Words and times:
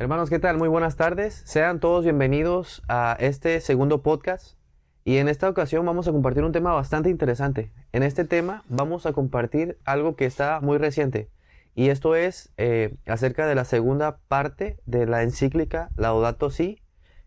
Hermanos, 0.00 0.30
¿qué 0.30 0.38
tal? 0.38 0.58
Muy 0.58 0.68
buenas 0.68 0.94
tardes. 0.94 1.42
Sean 1.44 1.80
todos 1.80 2.04
bienvenidos 2.04 2.84
a 2.86 3.16
este 3.18 3.60
segundo 3.60 4.00
podcast. 4.00 4.56
Y 5.04 5.16
en 5.16 5.26
esta 5.26 5.48
ocasión 5.48 5.84
vamos 5.84 6.06
a 6.06 6.12
compartir 6.12 6.44
un 6.44 6.52
tema 6.52 6.72
bastante 6.72 7.10
interesante. 7.10 7.72
En 7.90 8.04
este 8.04 8.24
tema 8.24 8.62
vamos 8.68 9.06
a 9.06 9.12
compartir 9.12 9.76
algo 9.84 10.14
que 10.14 10.24
está 10.24 10.60
muy 10.60 10.78
reciente. 10.78 11.28
Y 11.74 11.88
esto 11.88 12.14
es 12.14 12.52
eh, 12.58 12.94
acerca 13.06 13.48
de 13.48 13.56
la 13.56 13.64
segunda 13.64 14.20
parte 14.28 14.78
de 14.86 15.04
la 15.04 15.24
encíclica 15.24 15.90
Laudato 15.96 16.50
Si, 16.50 16.80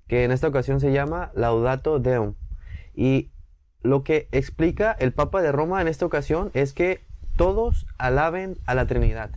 que 0.08 0.24
en 0.24 0.32
esta 0.32 0.48
ocasión 0.48 0.80
se 0.80 0.94
llama 0.94 1.34
Laudato 1.36 2.00
Deum. 2.00 2.36
Y 2.96 3.32
lo 3.82 4.06
que 4.06 4.30
explica 4.32 4.96
el 4.98 5.12
Papa 5.12 5.42
de 5.42 5.52
Roma 5.52 5.82
en 5.82 5.90
esta 5.90 6.06
ocasión 6.06 6.52
es 6.54 6.72
que 6.72 7.02
todos 7.36 7.86
alaben 7.98 8.56
a 8.66 8.76
la 8.76 8.88
Trinidad. 8.88 9.32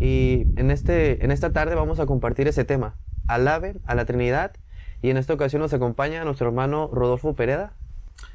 Y 0.00 0.46
en, 0.56 0.70
este, 0.70 1.24
en 1.24 1.30
esta 1.30 1.52
tarde 1.52 1.74
vamos 1.74 2.00
a 2.00 2.06
compartir 2.06 2.48
ese 2.48 2.64
tema. 2.64 2.96
Alaben 3.28 3.80
a 3.84 3.94
la 3.94 4.06
Trinidad. 4.06 4.52
Y 5.02 5.10
en 5.10 5.18
esta 5.18 5.34
ocasión 5.34 5.62
nos 5.62 5.72
acompaña 5.72 6.24
nuestro 6.24 6.48
hermano 6.48 6.90
Rodolfo 6.92 7.34
Pereda. 7.34 7.74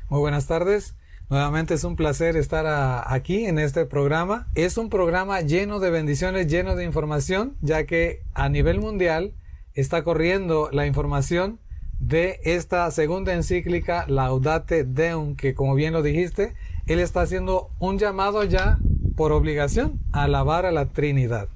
Muy 0.10 0.20
buenas 0.20 0.48
tardes. 0.48 0.96
Nuevamente 1.30 1.74
es 1.74 1.84
un 1.84 1.96
placer 1.96 2.38
estar 2.38 2.66
aquí 3.08 3.46
en 3.46 3.58
este 3.58 3.86
programa. 3.86 4.48
Es 4.54 4.78
un 4.78 4.92
programa 4.92 5.42
lleno 5.42 5.80
de 5.80 5.90
bendiciones, 5.90 6.48
lleno 6.48 6.76
de 6.76 6.86
información, 6.86 7.56
ya 7.62 7.86
que 7.88 8.22
a 8.36 8.48
nivel 8.48 8.80
mundial 8.80 9.34
está 9.74 10.04
corriendo 10.04 10.70
la 10.72 10.86
información 10.86 11.60
de 12.00 12.40
esta 12.44 12.90
segunda 12.92 13.34
encíclica 13.34 14.06
Laudate 14.08 14.84
Deum, 14.84 15.36
que 15.36 15.56
como 15.56 15.74
bien 15.74 15.94
lo 15.94 16.04
dijiste, 16.04 16.54
él 16.86 17.00
está 17.00 17.22
haciendo 17.22 17.72
un 17.80 17.98
llamado 17.98 18.44
ya 18.44 18.78
por 19.16 19.32
obligación 19.32 20.00
a 20.12 20.24
alabar 20.24 20.66
a 20.66 20.72
la 20.72 20.88
Trinidad. 20.88 21.50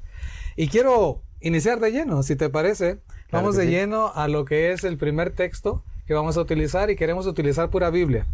Y 0.56 0.68
quiero 0.68 1.22
iniciar 1.42 1.80
de 1.80 1.92
lleno, 1.92 2.24
si 2.24 2.36
te 2.36 2.50
parece. 2.50 3.00
vamos 3.32 3.56
de 3.56 3.68
lleno 3.68 4.12
a 4.14 4.28
lo 4.28 4.46
que 4.46 4.72
es 4.72 4.84
el 4.84 4.98
primer 4.98 5.32
texto 5.32 5.84
que 6.08 6.14
vamos 6.14 6.38
a 6.38 6.42
utilizar 6.42 6.90
y 6.90 6.96
queremos 6.96 7.28
utilizar 7.28 7.70
pura 7.70 7.90
Biblia. 7.90 8.28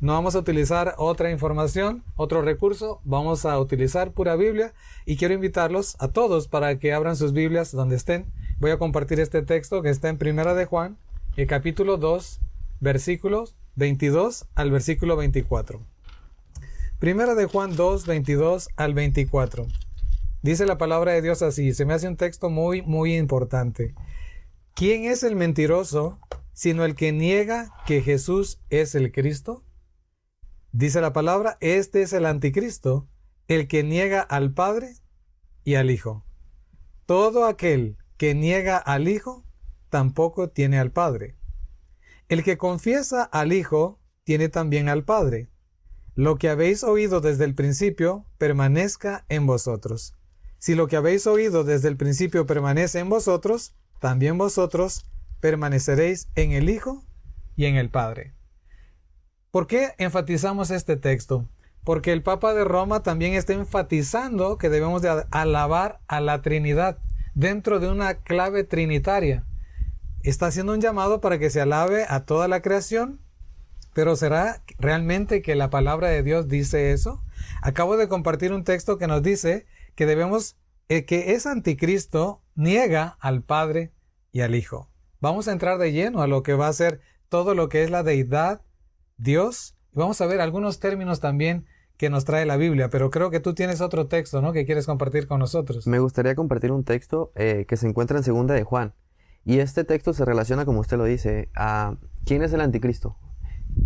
No 0.00 0.12
vamos 0.12 0.36
a 0.36 0.38
utilizar 0.38 0.94
otra 0.96 1.32
información, 1.32 2.04
otro 2.14 2.40
recurso, 2.40 3.00
vamos 3.04 3.44
a 3.44 3.58
utilizar 3.58 4.12
pura 4.12 4.36
Biblia 4.36 4.72
y 5.04 5.16
quiero 5.16 5.34
invitarlos 5.34 5.96
a 5.98 6.08
todos 6.08 6.46
para 6.46 6.78
que 6.78 6.92
abran 6.92 7.16
sus 7.16 7.32
Biblias 7.32 7.72
donde 7.72 7.96
estén. 7.96 8.26
Voy 8.60 8.70
a 8.70 8.78
compartir 8.78 9.18
este 9.18 9.42
texto 9.42 9.82
que 9.82 9.90
está 9.90 10.08
en 10.08 10.18
Primera 10.18 10.54
de 10.54 10.66
Juan, 10.66 10.96
el 11.36 11.48
capítulo 11.48 11.96
2, 11.96 12.40
versículos 12.78 13.56
22 13.74 14.46
al 14.54 14.70
versículo 14.70 15.16
24. 15.16 15.80
Primera 16.98 17.36
de 17.36 17.46
Juan 17.46 17.76
2, 17.76 18.06
22 18.06 18.70
al 18.74 18.92
24. 18.92 19.68
Dice 20.42 20.66
la 20.66 20.78
palabra 20.78 21.12
de 21.12 21.22
Dios 21.22 21.42
así, 21.42 21.72
se 21.72 21.84
me 21.84 21.94
hace 21.94 22.08
un 22.08 22.16
texto 22.16 22.50
muy, 22.50 22.82
muy 22.82 23.16
importante. 23.16 23.94
¿Quién 24.74 25.04
es 25.04 25.22
el 25.22 25.36
mentiroso 25.36 26.18
sino 26.52 26.84
el 26.84 26.96
que 26.96 27.12
niega 27.12 27.72
que 27.86 28.02
Jesús 28.02 28.60
es 28.68 28.96
el 28.96 29.12
Cristo? 29.12 29.64
Dice 30.72 31.00
la 31.00 31.12
palabra, 31.12 31.56
este 31.60 32.02
es 32.02 32.12
el 32.12 32.26
anticristo, 32.26 33.06
el 33.46 33.68
que 33.68 33.84
niega 33.84 34.20
al 34.20 34.52
Padre 34.52 34.94
y 35.62 35.76
al 35.76 35.92
Hijo. 35.92 36.24
Todo 37.06 37.46
aquel 37.46 37.96
que 38.16 38.34
niega 38.34 38.76
al 38.76 39.06
Hijo, 39.06 39.44
tampoco 39.88 40.50
tiene 40.50 40.80
al 40.80 40.90
Padre. 40.90 41.36
El 42.28 42.42
que 42.42 42.58
confiesa 42.58 43.22
al 43.22 43.52
Hijo, 43.52 44.00
tiene 44.24 44.48
también 44.48 44.88
al 44.88 45.04
Padre. 45.04 45.48
Lo 46.18 46.36
que 46.36 46.48
habéis 46.48 46.82
oído 46.82 47.20
desde 47.20 47.44
el 47.44 47.54
principio 47.54 48.26
permanezca 48.38 49.24
en 49.28 49.46
vosotros. 49.46 50.16
Si 50.58 50.74
lo 50.74 50.88
que 50.88 50.96
habéis 50.96 51.28
oído 51.28 51.62
desde 51.62 51.86
el 51.86 51.96
principio 51.96 52.44
permanece 52.44 52.98
en 52.98 53.08
vosotros, 53.08 53.76
también 54.00 54.36
vosotros 54.36 55.06
permaneceréis 55.38 56.26
en 56.34 56.50
el 56.50 56.70
Hijo 56.70 57.04
y 57.54 57.66
en 57.66 57.76
el 57.76 57.88
Padre. 57.88 58.34
¿Por 59.52 59.68
qué 59.68 59.92
enfatizamos 59.98 60.72
este 60.72 60.96
texto? 60.96 61.48
Porque 61.84 62.10
el 62.12 62.24
Papa 62.24 62.52
de 62.52 62.64
Roma 62.64 63.04
también 63.04 63.34
está 63.34 63.52
enfatizando 63.52 64.58
que 64.58 64.70
debemos 64.70 65.02
de 65.02 65.24
alabar 65.30 66.00
a 66.08 66.20
la 66.20 66.42
Trinidad 66.42 66.98
dentro 67.36 67.78
de 67.78 67.90
una 67.90 68.14
clave 68.14 68.64
trinitaria. 68.64 69.44
Está 70.24 70.46
haciendo 70.46 70.72
un 70.72 70.80
llamado 70.80 71.20
para 71.20 71.38
que 71.38 71.50
se 71.50 71.60
alabe 71.60 72.06
a 72.08 72.24
toda 72.24 72.48
la 72.48 72.60
creación 72.60 73.20
pero 73.98 74.14
¿será 74.14 74.62
realmente 74.78 75.42
que 75.42 75.56
la 75.56 75.70
palabra 75.70 76.06
de 76.06 76.22
Dios 76.22 76.46
dice 76.46 76.92
eso? 76.92 77.20
Acabo 77.62 77.96
de 77.96 78.06
compartir 78.06 78.52
un 78.52 78.62
texto 78.62 78.96
que 78.96 79.08
nos 79.08 79.24
dice 79.24 79.66
que 79.96 80.06
debemos, 80.06 80.56
eh, 80.88 81.04
que 81.04 81.32
ese 81.32 81.48
anticristo 81.48 82.40
niega 82.54 83.16
al 83.18 83.42
Padre 83.42 83.92
y 84.30 84.42
al 84.42 84.54
Hijo. 84.54 84.88
Vamos 85.20 85.48
a 85.48 85.52
entrar 85.52 85.78
de 85.78 85.90
lleno 85.90 86.22
a 86.22 86.28
lo 86.28 86.44
que 86.44 86.54
va 86.54 86.68
a 86.68 86.72
ser 86.72 87.00
todo 87.28 87.56
lo 87.56 87.68
que 87.68 87.82
es 87.82 87.90
la 87.90 88.04
deidad, 88.04 88.62
Dios, 89.16 89.74
y 89.92 89.98
vamos 89.98 90.20
a 90.20 90.26
ver 90.26 90.40
algunos 90.40 90.78
términos 90.78 91.18
también 91.18 91.66
que 91.96 92.08
nos 92.08 92.24
trae 92.24 92.46
la 92.46 92.56
Biblia, 92.56 92.90
pero 92.90 93.10
creo 93.10 93.32
que 93.32 93.40
tú 93.40 93.52
tienes 93.52 93.80
otro 93.80 94.06
texto, 94.06 94.40
¿no? 94.40 94.52
Que 94.52 94.64
quieres 94.64 94.86
compartir 94.86 95.26
con 95.26 95.40
nosotros. 95.40 95.88
Me 95.88 95.98
gustaría 95.98 96.36
compartir 96.36 96.70
un 96.70 96.84
texto 96.84 97.32
eh, 97.34 97.66
que 97.66 97.76
se 97.76 97.88
encuentra 97.88 98.16
en 98.16 98.22
Segunda 98.22 98.54
de 98.54 98.62
Juan. 98.62 98.94
Y 99.44 99.58
este 99.58 99.82
texto 99.82 100.12
se 100.12 100.24
relaciona, 100.24 100.64
como 100.64 100.78
usted 100.78 100.98
lo 100.98 101.04
dice, 101.04 101.48
a 101.56 101.96
quién 102.24 102.42
es 102.42 102.52
el 102.52 102.60
anticristo. 102.60 103.16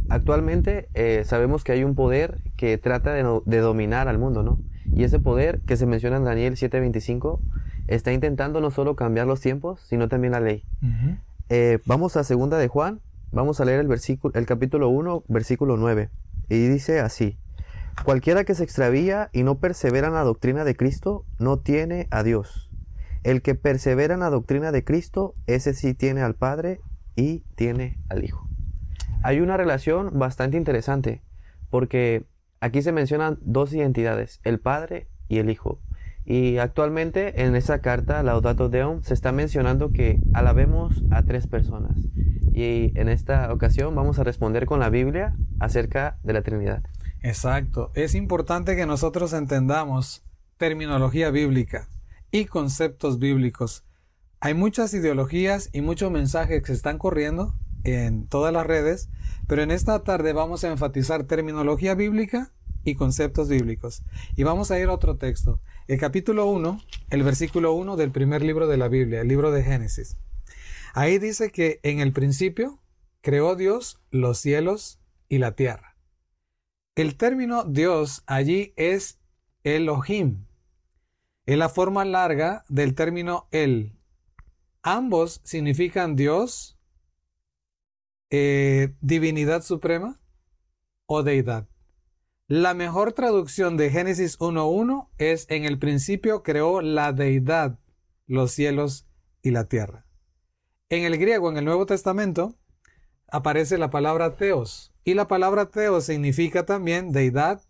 Actualmente 0.09 0.89
eh, 0.95 1.23
sabemos 1.25 1.65
que 1.65 1.73
hay 1.73 1.85
un 1.85 1.95
poder 1.95 2.39
que 2.57 2.77
trata 2.79 3.15
de, 3.15 3.59
dominar 3.61 4.09
al 4.09 4.19
mundo, 4.19 4.43
¿no? 4.43 4.59
Y 4.95 5.05
ese 5.05 5.19
poder 5.19 5.61
que 5.63 5.77
se 5.77 5.87
menciona 5.87 6.17
en 6.17 6.25
Daniel 6.25 6.55
7:25 6.55 7.41
está 7.89 8.13
intentando 8.13 8.61
no 8.61 8.71
solo 8.71 8.95
cambiar 8.97 9.27
los 9.27 9.41
tiempos, 9.41 9.81
sino 9.81 10.09
también 10.09 10.33
la 10.33 10.41
ley. 10.41 10.65
Eh, 11.49 11.79
vamos 11.87 12.17
a 12.17 12.25
segunda 12.25 12.59
de 12.59 12.69
Juan, 12.69 13.01
vamos 13.31 13.61
a 13.61 13.65
leer 13.65 13.81
el, 13.81 13.89
versículo, 13.89 14.35
el 14.35 14.47
capítulo 14.47 14.89
1, 14.89 15.25
versículo 15.29 15.77
9. 15.77 16.11
Y 16.49 16.67
dice 16.69 17.01
así, 17.01 17.39
cualquiera 18.05 18.45
que 18.45 18.55
se 18.55 18.65
extravía 18.65 19.31
y 19.33 19.43
no 19.43 19.59
persevera 19.59 20.09
en 20.09 20.15
la 20.15 20.25
doctrina 20.25 20.65
de 20.65 20.77
Cristo, 20.77 21.25
no 21.39 21.59
tiene 21.59 22.09
a 22.11 22.23
Dios. 22.23 22.71
El 23.23 23.41
que 23.41 23.55
persevera 23.55 24.15
en 24.15 24.21
la 24.21 24.31
doctrina 24.31 24.73
de 24.73 24.85
Cristo, 24.85 25.35
ese 25.47 25.75
sí 25.75 25.95
tiene 25.95 26.23
al 26.23 26.35
Padre 26.35 26.81
y 27.17 27.41
tiene 27.55 27.99
al 28.09 28.25
Hijo. 28.25 28.52
Hay 29.23 29.41
una 29.41 29.57
relación 29.57 30.19
bastante 30.19 30.57
interesante, 30.57 31.23
porque 31.71 32.25
aquí 32.61 32.83
se 32.83 32.93
mencionan 32.93 33.39
dos 33.41 33.73
identidades, 33.73 34.41
el 34.45 34.59
Padre 34.59 35.09
y 35.29 35.39
el 35.39 35.51
Hijo. 35.51 35.81
Y 36.25 36.59
actualmente 36.59 37.43
en 37.43 37.57
esa 37.57 37.81
carta, 37.81 38.23
Laudato 38.23 38.69
Deum, 38.69 39.03
se 39.03 39.15
está 39.15 39.33
mencionando 39.33 39.93
que 39.93 40.21
alabemos 40.35 41.03
a 41.11 41.23
tres 41.23 41.47
personas. 41.47 41.97
Y 42.53 42.93
en 42.99 43.09
esta 43.09 43.53
ocasión 43.53 43.95
vamos 43.95 44.19
a 44.19 44.25
responder 44.25 44.67
con 44.67 44.79
la 44.79 44.91
Biblia 44.91 45.35
acerca 45.59 46.19
de 46.23 46.33
la 46.33 46.43
Trinidad. 46.43 46.83
Exacto. 47.23 47.91
Es 47.95 48.15
importante 48.15 48.77
que 48.77 48.87
nosotros 48.87 49.33
entendamos 49.33 50.25
terminología 50.59 51.31
bíblica 51.31 51.89
y 52.31 52.45
conceptos 52.45 53.19
bíblicos. 53.19 53.85
Hay 54.41 54.55
muchas 54.55 54.93
ideologías 54.95 55.71
y 55.73 55.81
muchos 55.81 56.11
mensajes 56.11 56.61
que 56.61 56.67
se 56.67 56.73
están 56.75 56.99
corriendo 56.99 57.55
en 57.85 58.27
todas 58.27 58.53
las 58.53 58.67
redes, 58.67 59.09
pero 59.47 59.63
en 59.63 59.71
esta 59.71 60.03
tarde 60.03 60.33
vamos 60.33 60.65
a 60.65 60.71
enfatizar 60.71 61.25
terminología 61.25 61.95
bíblica 61.95 62.53
y 62.85 62.95
conceptos 62.95 63.49
bíblicos. 63.49 64.03
Y 64.37 64.43
vamos 64.43 64.71
a 64.71 64.79
ir 64.79 64.89
a 64.89 64.93
otro 64.93 65.17
texto, 65.17 65.61
el 65.89 65.99
capítulo 65.99 66.47
1, 66.47 66.81
el 67.11 67.23
versículo 67.23 67.73
1 67.73 67.97
del 67.97 68.11
primer 68.11 68.43
libro 68.43 68.67
de 68.67 68.77
la 68.77 68.89
Biblia, 68.89 69.21
el 69.21 69.29
libro 69.29 69.51
de 69.51 69.63
Génesis. 69.63 70.17
Ahí 70.95 71.19
dice 71.19 71.51
que 71.51 71.81
en 71.83 72.01
el 72.01 72.13
principio 72.13 72.79
creó 73.21 73.57
Dios 73.57 74.01
los 74.11 74.39
cielos 74.39 75.01
y 75.29 75.39
la 75.39 75.53
tierra. 75.53 75.97
El 76.95 77.17
término 77.17 77.65
Dios 77.65 78.23
allí 78.27 78.75
es 78.77 79.19
Elohim. 79.65 80.45
Es 81.47 81.57
la 81.57 81.69
forma 81.69 82.05
larga 82.05 82.65
del 82.69 82.95
término 82.95 83.49
El. 83.51 83.97
Ambos 84.83 85.41
significan 85.45 86.17
Dios 86.17 86.77
eh, 88.35 88.95
divinidad 89.03 89.63
suprema 89.63 90.19
o 91.05 91.23
deidad. 91.23 91.69
La 92.49 92.73
mejor 92.73 93.13
traducción 93.13 93.77
de 93.77 93.91
Génesis 93.91 94.39
1.1 94.39 95.11
es 95.19 95.45
en 95.51 95.67
el 95.67 95.79
principio 95.79 96.43
creó 96.43 96.81
la 96.81 97.13
deidad, 97.13 97.79
los 98.27 98.53
cielos 98.53 99.07
y 99.43 99.51
la 99.51 99.69
tierra. 99.69 100.07
En 100.89 101.05
el 101.05 101.19
griego, 101.19 101.51
en 101.51 101.59
el 101.59 101.67
Nuevo 101.67 101.85
Testamento, 101.85 102.57
aparece 103.29 103.77
la 103.77 103.91
palabra 103.91 104.35
teos 104.35 104.95
y 105.05 105.13
la 105.13 105.29
palabra 105.29 105.67
teos 105.67 106.07
significa 106.07 106.65
también 106.65 107.13
deidad, 107.13 107.61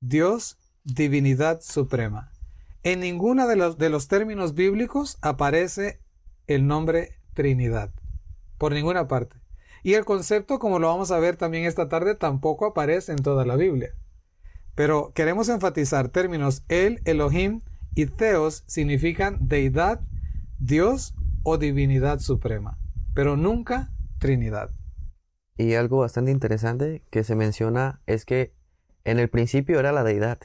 Dios, 0.00 0.58
divinidad 0.84 1.62
suprema. 1.62 2.30
En 2.82 3.00
ninguno 3.00 3.48
de 3.48 3.56
los, 3.56 3.78
de 3.78 3.88
los 3.88 4.06
términos 4.06 4.52
bíblicos 4.52 5.16
aparece 5.22 6.02
el 6.46 6.66
nombre 6.66 7.22
Trinidad, 7.32 7.90
por 8.58 8.72
ninguna 8.72 9.08
parte. 9.08 9.47
Y 9.82 9.94
el 9.94 10.04
concepto, 10.04 10.58
como 10.58 10.78
lo 10.78 10.88
vamos 10.88 11.10
a 11.10 11.18
ver 11.18 11.36
también 11.36 11.64
esta 11.64 11.88
tarde, 11.88 12.14
tampoco 12.14 12.66
aparece 12.66 13.12
en 13.12 13.18
toda 13.18 13.44
la 13.44 13.56
Biblia. 13.56 13.94
Pero 14.74 15.12
queremos 15.14 15.48
enfatizar 15.48 16.08
términos 16.08 16.62
el, 16.68 17.00
Elohim 17.04 17.62
y 17.94 18.06
Theos 18.06 18.64
significan 18.66 19.38
deidad, 19.40 20.00
Dios 20.58 21.14
o 21.42 21.58
divinidad 21.58 22.20
suprema, 22.20 22.78
pero 23.14 23.36
nunca 23.36 23.92
Trinidad. 24.18 24.70
Y 25.56 25.74
algo 25.74 25.98
bastante 25.98 26.30
interesante 26.30 27.02
que 27.10 27.24
se 27.24 27.34
menciona 27.34 28.00
es 28.06 28.24
que 28.24 28.52
en 29.04 29.18
el 29.18 29.28
principio 29.28 29.80
era 29.80 29.90
la 29.90 30.04
deidad. 30.04 30.38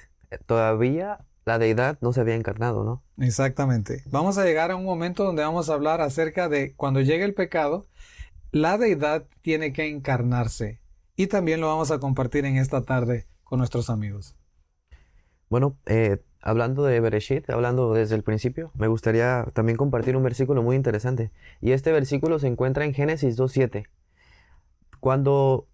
Todavía 0.48 1.26
la 1.46 1.60
deidad 1.60 1.98
no 2.02 2.14
se 2.14 2.22
había 2.22 2.36
encarnado, 2.36 2.84
¿no? 2.84 3.04
Exactamente. 3.24 4.04
Vamos 4.10 4.38
a 4.38 4.46
llegar 4.46 4.72
a 4.72 4.76
un 4.76 4.86
momento 4.86 5.24
donde 5.24 5.44
vamos 5.44 5.70
a 5.70 5.74
hablar 5.74 6.02
acerca 6.02 6.50
de 6.50 6.74
cuando 6.76 7.02
llegue 7.02 7.26
el 7.26 7.34
pecado, 7.34 7.86
la 8.54 8.78
deidad 8.78 9.26
tiene 9.42 9.74
que 9.74 9.90
encarnarse. 9.90 10.80
Y 11.16 11.26
también 11.26 11.60
lo 11.60 11.68
vamos 11.68 11.90
a 11.90 12.00
compartir 12.00 12.46
en 12.46 12.58
esta 12.58 12.84
tarde 12.84 13.26
con 13.44 13.58
nuestros 13.58 13.90
amigos. 13.90 14.36
Bueno, 15.50 15.76
eh, 15.88 16.24
hablando 16.40 16.84
de 16.84 17.00
Bereshit, 17.00 17.50
hablando 17.50 17.94
desde 17.96 18.14
el 18.14 18.22
principio, 18.22 18.72
me 18.76 18.88
gustaría 18.88 19.48
también 19.54 19.76
compartir 19.76 20.16
un 20.16 20.22
versículo 20.22 20.62
muy 20.62 20.76
interesante. 20.76 21.32
Y 21.62 21.72
este 21.72 21.92
versículo 21.92 22.38
se 22.38 22.46
encuentra 22.46 22.86
en 22.86 22.94
Génesis 22.94 23.40
2.7. 23.40 23.88
Cuando 25.00 25.68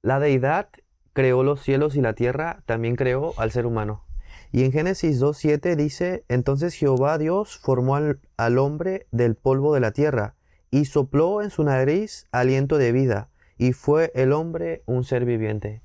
la 0.00 0.18
deidad 0.18 0.70
creó 1.12 1.42
los 1.42 1.60
cielos 1.60 1.96
y 1.96 2.00
la 2.00 2.14
tierra, 2.14 2.62
también 2.64 2.96
creó 2.96 3.34
al 3.36 3.50
ser 3.50 3.66
humano. 3.66 4.06
Y 4.52 4.64
en 4.64 4.72
Génesis 4.72 5.20
2.7 5.20 5.76
dice, 5.76 6.24
entonces 6.28 6.72
Jehová 6.74 7.18
Dios 7.18 7.58
formó 7.58 7.94
al, 7.96 8.20
al, 8.38 8.56
hombre 8.56 9.06
del 9.10 9.34
polvo 9.34 9.74
de 9.74 9.80
la 9.80 9.92
tierra 9.92 10.34
y 10.72 10.86
sopló 10.86 11.42
en 11.42 11.50
su 11.50 11.62
nariz 11.62 12.26
aliento 12.32 12.78
de 12.78 12.90
vida, 12.90 13.28
y 13.58 13.74
fue 13.74 14.10
el 14.16 14.32
hombre 14.32 14.82
un 14.86 15.04
ser 15.04 15.24
viviente. 15.24 15.82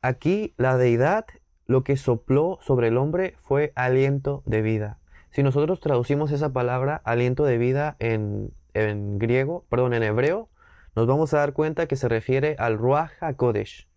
Aquí 0.00 0.54
la 0.56 0.78
deidad 0.78 1.26
lo 1.66 1.84
que 1.84 1.96
sopló 1.96 2.58
sobre 2.62 2.88
el 2.88 2.96
hombre 2.96 3.34
fue 3.42 3.72
aliento 3.74 4.42
de 4.46 4.62
vida. 4.62 4.98
Si 5.30 5.42
nosotros 5.42 5.80
traducimos 5.80 6.30
esa 6.30 6.52
palabra 6.52 7.02
aliento 7.04 7.44
de 7.44 7.58
vida 7.58 7.96
en, 7.98 8.52
en 8.74 9.18
griego, 9.18 9.66
perdón, 9.68 9.92
en 9.92 10.04
hebreo, 10.04 10.48
nos 10.94 11.06
vamos 11.06 11.34
a 11.34 11.38
dar 11.38 11.52
cuenta 11.52 11.86
que 11.86 11.96
se 11.96 12.08
refiere 12.08 12.54
al 12.58 12.78
Ruach 12.78 13.10
HaKodesh. 13.20 13.88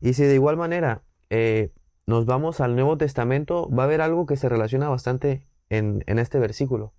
Y 0.00 0.12
si 0.12 0.22
de 0.22 0.34
igual 0.34 0.56
manera 0.56 1.02
eh, 1.30 1.72
nos 2.06 2.26
vamos 2.26 2.60
al 2.60 2.76
Nuevo 2.76 2.96
Testamento, 2.96 3.68
va 3.70 3.84
a 3.84 3.86
haber 3.86 4.02
algo 4.02 4.26
que 4.26 4.36
se 4.36 4.48
relaciona 4.48 4.88
bastante 4.88 5.46
en, 5.68 6.04
en 6.06 6.18
este 6.20 6.38
versículo. 6.38 6.92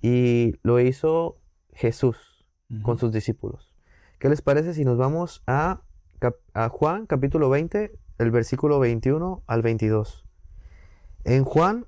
Y 0.00 0.56
lo 0.62 0.80
hizo 0.80 1.41
Jesús 1.72 2.46
con 2.82 2.98
sus 2.98 3.12
discípulos. 3.12 3.74
¿Qué 4.18 4.28
les 4.28 4.40
parece 4.40 4.72
si 4.72 4.84
nos 4.84 4.96
vamos 4.96 5.42
a, 5.46 5.82
a 6.54 6.68
Juan 6.68 7.06
capítulo 7.06 7.50
20, 7.50 7.92
el 8.18 8.30
versículo 8.30 8.78
21 8.78 9.42
al 9.46 9.62
22? 9.62 10.24
En 11.24 11.44
Juan 11.44 11.86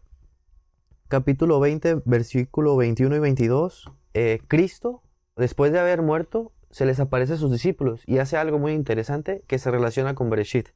capítulo 1.09 1.61
20, 1.61 2.03
versículo 2.05 2.77
21 2.77 3.17
y 3.17 3.19
22, 3.19 3.93
eh, 4.15 4.41
Cristo, 4.49 5.03
después 5.37 5.73
de 5.73 5.79
haber 5.79 6.03
muerto, 6.03 6.53
se 6.71 6.87
les 6.87 6.99
aparece 6.99 7.35
a 7.35 7.37
sus 7.37 7.53
discípulos 7.53 8.03
y 8.07 8.19
hace 8.19 8.37
algo 8.37 8.59
muy 8.59 8.73
interesante 8.73 9.45
que 9.47 9.59
se 9.59 9.71
relaciona 9.71 10.15
con 10.15 10.29
Bereshit. 10.29 10.71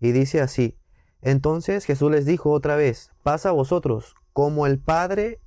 Y 0.00 0.12
dice 0.12 0.40
así, 0.40 0.78
entonces 1.22 1.86
Jesús 1.86 2.10
les 2.10 2.26
dijo 2.26 2.52
otra 2.52 2.76
vez, 2.76 3.10
pasa 3.22 3.48
a 3.48 3.52
vosotros, 3.52 4.14
como 4.32 4.66
el 4.66 4.78
Padre 4.78 5.40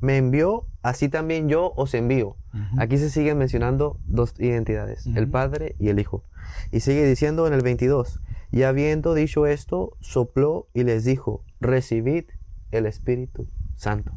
me 0.00 0.16
envió, 0.16 0.66
así 0.82 1.08
también 1.08 1.48
yo 1.48 1.72
os 1.76 1.94
envío. 1.94 2.36
Aquí 2.78 2.98
se 2.98 3.10
siguen 3.10 3.38
mencionando 3.38 3.98
dos 4.06 4.34
identidades, 4.38 5.06
el 5.06 5.28
Padre 5.28 5.76
y 5.78 5.88
el 5.88 6.00
Hijo. 6.00 6.24
Y 6.72 6.80
sigue 6.80 7.06
diciendo 7.06 7.46
en 7.46 7.52
el 7.52 7.62
22, 7.62 8.20
y 8.50 8.62
habiendo 8.64 9.14
dicho 9.14 9.46
esto, 9.46 9.96
sopló 10.00 10.68
y 10.74 10.82
les 10.82 11.04
dijo, 11.04 11.44
recibid 11.60 12.24
el 12.72 12.86
Espíritu 12.86 13.46
Santo. 13.76 14.12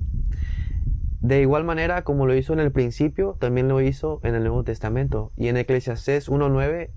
De 1.19 1.41
igual 1.41 1.63
manera 1.63 2.03
como 2.03 2.25
lo 2.25 2.35
hizo 2.35 2.53
en 2.53 2.59
el 2.59 2.71
principio, 2.71 3.37
también 3.39 3.67
lo 3.67 3.79
hizo 3.81 4.19
en 4.23 4.35
el 4.35 4.43
Nuevo 4.43 4.63
Testamento. 4.63 5.31
Y 5.37 5.47
en 5.47 5.57
Eclesiastés 5.57 6.29
1.9 6.29 6.89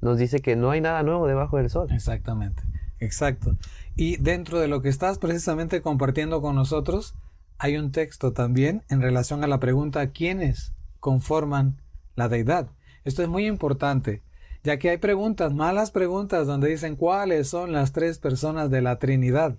nos 0.00 0.18
dice 0.18 0.40
que 0.40 0.56
no 0.56 0.70
hay 0.70 0.80
nada 0.80 1.02
nuevo 1.02 1.26
debajo 1.26 1.58
del 1.58 1.68
sol. 1.68 1.88
Exactamente, 1.90 2.62
exacto. 2.98 3.56
Y 3.94 4.16
dentro 4.16 4.58
de 4.58 4.68
lo 4.68 4.80
que 4.80 4.88
estás 4.88 5.18
precisamente 5.18 5.82
compartiendo 5.82 6.40
con 6.40 6.54
nosotros, 6.54 7.14
hay 7.58 7.76
un 7.76 7.92
texto 7.92 8.32
también 8.32 8.82
en 8.88 9.00
relación 9.00 9.44
a 9.44 9.46
la 9.46 9.60
pregunta 9.60 10.10
¿quiénes 10.10 10.72
conforman 11.00 11.80
la 12.14 12.28
deidad? 12.28 12.70
Esto 13.04 13.22
es 13.22 13.28
muy 13.28 13.46
importante, 13.46 14.22
ya 14.62 14.78
que 14.78 14.90
hay 14.90 14.98
preguntas, 14.98 15.52
malas 15.52 15.90
preguntas, 15.90 16.46
donde 16.46 16.68
dicen 16.68 16.96
cuáles 16.96 17.48
son 17.48 17.72
las 17.72 17.92
tres 17.92 18.18
personas 18.18 18.70
de 18.70 18.82
la 18.82 18.98
Trinidad. 18.98 19.58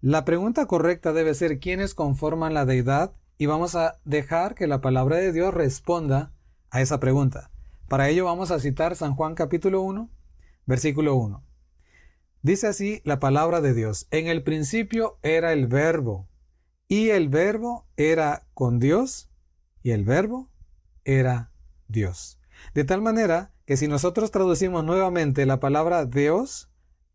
La 0.00 0.24
pregunta 0.24 0.66
correcta 0.66 1.12
debe 1.12 1.34
ser 1.34 1.58
¿quiénes 1.58 1.94
conforman 1.94 2.54
la 2.54 2.64
deidad? 2.64 3.12
y 3.38 3.46
vamos 3.46 3.76
a 3.76 4.00
dejar 4.04 4.56
que 4.56 4.66
la 4.66 4.80
palabra 4.80 5.16
de 5.16 5.32
Dios 5.32 5.54
responda 5.54 6.32
a 6.70 6.82
esa 6.82 6.98
pregunta. 6.98 7.52
Para 7.88 8.08
ello 8.08 8.24
vamos 8.24 8.50
a 8.50 8.58
citar 8.58 8.96
San 8.96 9.14
Juan 9.14 9.36
capítulo 9.36 9.80
1, 9.82 10.10
versículo 10.66 11.14
1. 11.14 11.44
Dice 12.42 12.66
así 12.66 13.00
la 13.04 13.20
palabra 13.20 13.60
de 13.60 13.74
Dios, 13.74 14.08
en 14.10 14.26
el 14.26 14.42
principio 14.42 15.18
era 15.22 15.52
el 15.52 15.68
verbo, 15.68 16.27
y 16.88 17.10
el 17.10 17.28
verbo 17.28 17.86
era 17.96 18.46
con 18.54 18.78
Dios, 18.78 19.30
y 19.82 19.92
el 19.92 20.04
verbo 20.04 20.48
era 21.04 21.52
Dios. 21.86 22.40
De 22.74 22.84
tal 22.84 23.02
manera 23.02 23.52
que 23.64 23.76
si 23.76 23.86
nosotros 23.86 24.30
traducimos 24.30 24.84
nuevamente 24.84 25.46
la 25.46 25.60
palabra 25.60 26.06
Dios 26.06 26.70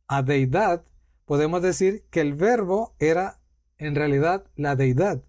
a 0.07 0.21
deidad, 0.21 0.85
podemos 1.25 1.61
decir 1.61 2.05
que 2.09 2.21
el 2.21 2.33
verbo 2.33 2.95
era 2.99 3.39
en 3.77 3.95
realidad 3.95 4.45
la 4.55 4.75
deidad 4.75 5.23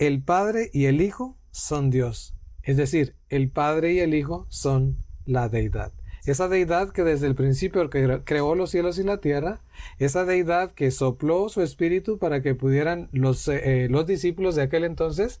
el 0.00 0.22
Padre 0.22 0.70
y 0.72 0.86
el 0.86 1.02
Hijo 1.02 1.36
son 1.50 1.90
Dios. 1.90 2.34
Es 2.62 2.78
decir, 2.78 3.16
el 3.28 3.50
Padre 3.50 3.92
y 3.92 3.98
el 3.98 4.14
Hijo 4.14 4.46
son 4.48 5.04
la 5.26 5.50
deidad. 5.50 5.92
Esa 6.30 6.46
deidad 6.46 6.90
que 6.90 7.02
desde 7.02 7.26
el 7.26 7.34
principio 7.34 7.90
creó 7.90 8.54
los 8.54 8.70
cielos 8.70 9.00
y 9.00 9.02
la 9.02 9.16
tierra, 9.16 9.62
esa 9.98 10.24
deidad 10.24 10.70
que 10.70 10.92
sopló 10.92 11.48
su 11.48 11.60
espíritu 11.60 12.18
para 12.18 12.40
que 12.40 12.54
pudieran 12.54 13.08
los, 13.10 13.48
eh, 13.48 13.88
los 13.90 14.06
discípulos 14.06 14.54
de 14.54 14.62
aquel 14.62 14.84
entonces 14.84 15.40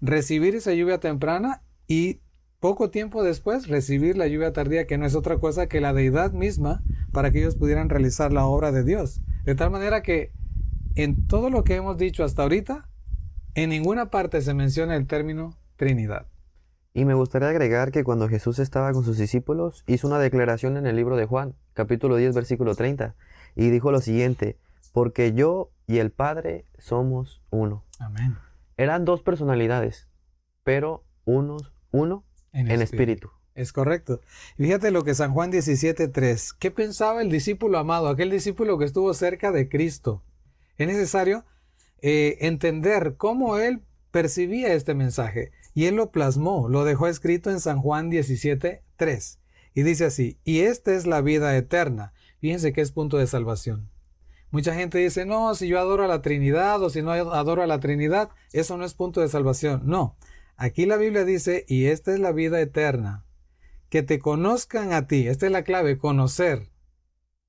recibir 0.00 0.54
esa 0.54 0.72
lluvia 0.72 0.98
temprana 0.98 1.62
y 1.86 2.20
poco 2.58 2.88
tiempo 2.88 3.22
después 3.22 3.68
recibir 3.68 4.16
la 4.16 4.28
lluvia 4.28 4.54
tardía, 4.54 4.86
que 4.86 4.96
no 4.96 5.04
es 5.04 5.14
otra 5.14 5.36
cosa 5.36 5.66
que 5.66 5.82
la 5.82 5.92
deidad 5.92 6.32
misma 6.32 6.82
para 7.12 7.30
que 7.30 7.40
ellos 7.40 7.56
pudieran 7.56 7.90
realizar 7.90 8.32
la 8.32 8.46
obra 8.46 8.72
de 8.72 8.82
Dios. 8.82 9.20
De 9.44 9.54
tal 9.54 9.70
manera 9.70 10.02
que 10.02 10.32
en 10.94 11.26
todo 11.26 11.50
lo 11.50 11.64
que 11.64 11.74
hemos 11.74 11.98
dicho 11.98 12.24
hasta 12.24 12.44
ahorita, 12.44 12.88
en 13.54 13.68
ninguna 13.68 14.08
parte 14.08 14.40
se 14.40 14.54
menciona 14.54 14.96
el 14.96 15.06
término 15.06 15.58
Trinidad. 15.76 16.29
Y 16.92 17.04
me 17.04 17.14
gustaría 17.14 17.48
agregar 17.48 17.92
que 17.92 18.02
cuando 18.02 18.28
Jesús 18.28 18.58
estaba 18.58 18.92
con 18.92 19.04
sus 19.04 19.16
discípulos, 19.16 19.84
hizo 19.86 20.08
una 20.08 20.18
declaración 20.18 20.76
en 20.76 20.86
el 20.86 20.96
libro 20.96 21.16
de 21.16 21.26
Juan, 21.26 21.54
capítulo 21.72 22.16
10, 22.16 22.34
versículo 22.34 22.74
30, 22.74 23.14
y 23.54 23.70
dijo 23.70 23.92
lo 23.92 24.00
siguiente, 24.00 24.58
porque 24.92 25.32
yo 25.32 25.70
y 25.86 25.98
el 25.98 26.10
Padre 26.10 26.66
somos 26.78 27.42
uno. 27.50 27.84
Amén. 28.00 28.36
Eran 28.76 29.04
dos 29.04 29.22
personalidades, 29.22 30.08
pero 30.64 31.04
unos, 31.24 31.72
uno 31.92 32.24
en, 32.52 32.70
espíritu. 32.82 33.30
Es 33.54 33.72
correcto. 33.72 34.20
Fíjate 34.56 34.90
lo 34.90 35.04
que 35.04 35.14
San 35.14 35.32
Juan 35.32 35.50
17, 35.50 36.08
3. 36.08 36.52
¿Qué 36.54 36.70
pensaba 36.70 37.22
el 37.22 37.30
discípulo 37.30 37.78
amado, 37.78 38.08
aquel 38.08 38.30
discípulo 38.30 38.78
que 38.78 38.84
estuvo 38.84 39.14
cerca 39.14 39.52
de 39.52 39.68
Cristo? 39.68 40.24
Es 40.76 40.88
necesario 40.88 41.44
eh, 42.02 42.38
entender 42.40 43.14
cómo 43.16 43.58
él 43.58 43.82
percibía 44.10 44.72
este 44.72 44.94
mensaje. 44.94 45.52
Y 45.74 45.86
él 45.86 45.96
lo 45.96 46.10
plasmó, 46.10 46.68
lo 46.68 46.84
dejó 46.84 47.06
escrito 47.06 47.50
en 47.50 47.60
San 47.60 47.80
Juan 47.80 48.10
17, 48.10 48.82
3. 48.96 49.38
Y 49.74 49.82
dice 49.82 50.04
así, 50.06 50.38
y 50.44 50.60
esta 50.60 50.94
es 50.94 51.06
la 51.06 51.20
vida 51.20 51.56
eterna. 51.56 52.12
Fíjense 52.40 52.72
que 52.72 52.80
es 52.80 52.92
punto 52.92 53.18
de 53.18 53.26
salvación. 53.26 53.90
Mucha 54.50 54.74
gente 54.74 54.98
dice, 54.98 55.26
no, 55.26 55.54
si 55.54 55.68
yo 55.68 55.78
adoro 55.78 56.04
a 56.04 56.08
la 56.08 56.22
Trinidad 56.22 56.82
o 56.82 56.90
si 56.90 57.02
no 57.02 57.12
adoro 57.12 57.62
a 57.62 57.68
la 57.68 57.78
Trinidad, 57.78 58.30
eso 58.52 58.76
no 58.76 58.84
es 58.84 58.94
punto 58.94 59.20
de 59.20 59.28
salvación. 59.28 59.82
No, 59.84 60.16
aquí 60.56 60.86
la 60.86 60.96
Biblia 60.96 61.24
dice, 61.24 61.64
y 61.68 61.86
esta 61.86 62.12
es 62.12 62.18
la 62.18 62.32
vida 62.32 62.60
eterna. 62.60 63.24
Que 63.88 64.02
te 64.02 64.18
conozcan 64.18 64.92
a 64.92 65.06
ti, 65.06 65.28
esta 65.28 65.46
es 65.46 65.52
la 65.52 65.62
clave, 65.62 65.98
conocer. 65.98 66.70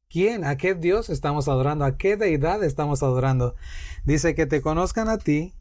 ¿Quién? 0.10 0.44
¿A 0.44 0.58
qué 0.58 0.76
Dios 0.76 1.10
estamos 1.10 1.48
adorando? 1.48 1.86
¿A 1.86 1.98
qué 1.98 2.18
deidad 2.18 2.64
estamos 2.64 3.02
adorando? 3.02 3.56
Dice 4.04 4.36
que 4.36 4.46
te 4.46 4.62
conozcan 4.62 5.08
a 5.08 5.18
ti 5.18 5.54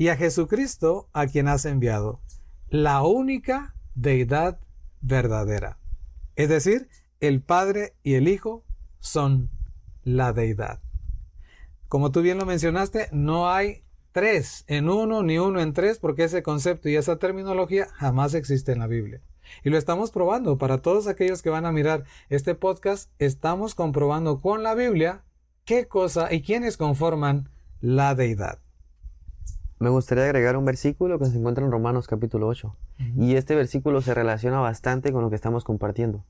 y 0.00 0.08
a 0.08 0.16
Jesucristo 0.16 1.10
a 1.12 1.26
quien 1.26 1.46
has 1.46 1.66
enviado. 1.66 2.22
La 2.70 3.02
única 3.02 3.74
deidad 3.94 4.58
verdadera. 5.02 5.78
Es 6.36 6.48
decir, 6.48 6.88
el 7.20 7.42
Padre 7.42 7.92
y 8.02 8.14
el 8.14 8.26
Hijo 8.26 8.64
son 9.00 9.50
la 10.02 10.32
deidad. 10.32 10.80
Como 11.88 12.12
tú 12.12 12.22
bien 12.22 12.38
lo 12.38 12.46
mencionaste, 12.46 13.10
no 13.12 13.50
hay 13.50 13.84
tres 14.12 14.64
en 14.68 14.88
uno 14.88 15.22
ni 15.22 15.36
uno 15.36 15.60
en 15.60 15.74
tres 15.74 15.98
porque 15.98 16.24
ese 16.24 16.42
concepto 16.42 16.88
y 16.88 16.96
esa 16.96 17.18
terminología 17.18 17.88
jamás 17.92 18.32
existe 18.32 18.72
en 18.72 18.78
la 18.78 18.86
Biblia. 18.86 19.20
Y 19.64 19.68
lo 19.68 19.76
estamos 19.76 20.10
probando. 20.12 20.56
Para 20.56 20.80
todos 20.80 21.08
aquellos 21.08 21.42
que 21.42 21.50
van 21.50 21.66
a 21.66 21.72
mirar 21.72 22.04
este 22.30 22.54
podcast, 22.54 23.10
estamos 23.18 23.74
comprobando 23.74 24.40
con 24.40 24.62
la 24.62 24.74
Biblia 24.74 25.24
qué 25.66 25.88
cosa 25.88 26.32
y 26.32 26.40
quiénes 26.40 26.78
conforman 26.78 27.50
la 27.82 28.14
deidad. 28.14 28.60
Me 29.80 29.88
gustaría 29.88 30.24
agregar 30.24 30.58
un 30.58 30.66
versículo 30.66 31.18
que 31.18 31.24
se 31.24 31.38
encuentra 31.38 31.64
en 31.64 31.72
Romanos 31.72 32.06
capítulo 32.06 32.46
8. 32.48 32.76
Y 33.16 33.36
este 33.36 33.54
versículo 33.54 34.02
se 34.02 34.12
relaciona 34.12 34.60
bastante 34.60 35.10
con 35.10 35.22
lo 35.22 35.30
que 35.30 35.36
estamos 35.36 35.64
compartiendo. 35.64 36.22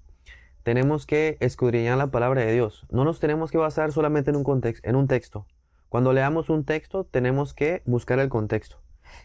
Tenemos 0.62 1.04
que 1.04 1.36
escudriñar 1.40 1.98
la 1.98 2.12
palabra 2.12 2.42
de 2.42 2.52
Dios. 2.52 2.86
No 2.90 3.04
nos 3.04 3.18
tenemos 3.18 3.50
que 3.50 3.58
basar 3.58 3.90
solamente 3.90 4.30
en 4.30 4.36
un, 4.36 4.44
contexto, 4.44 4.88
en 4.88 4.94
un 4.94 5.08
texto. 5.08 5.46
Cuando 5.88 6.12
leamos 6.12 6.48
un 6.48 6.64
texto, 6.64 7.02
tenemos 7.02 7.52
que 7.52 7.82
buscar 7.86 8.20
el 8.20 8.28
contexto. 8.28 8.76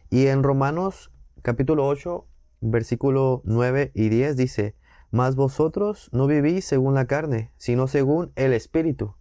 Y 0.09 0.25
en 0.25 0.41
Romanos 0.41 1.11
capítulo 1.43 1.85
8, 1.85 2.25
versículo 2.61 3.43
9 3.45 3.91
y 3.93 4.09
10 4.09 4.37
dice, 4.37 4.75
Mas 5.11 5.35
vosotros 5.35 6.09
no 6.13 6.25
vivís 6.25 6.65
según 6.65 6.95
la 6.95 7.05
carne, 7.05 7.51
sino 7.57 7.87
según 7.87 8.31
el 8.35 8.53
Espíritu. 8.53 9.13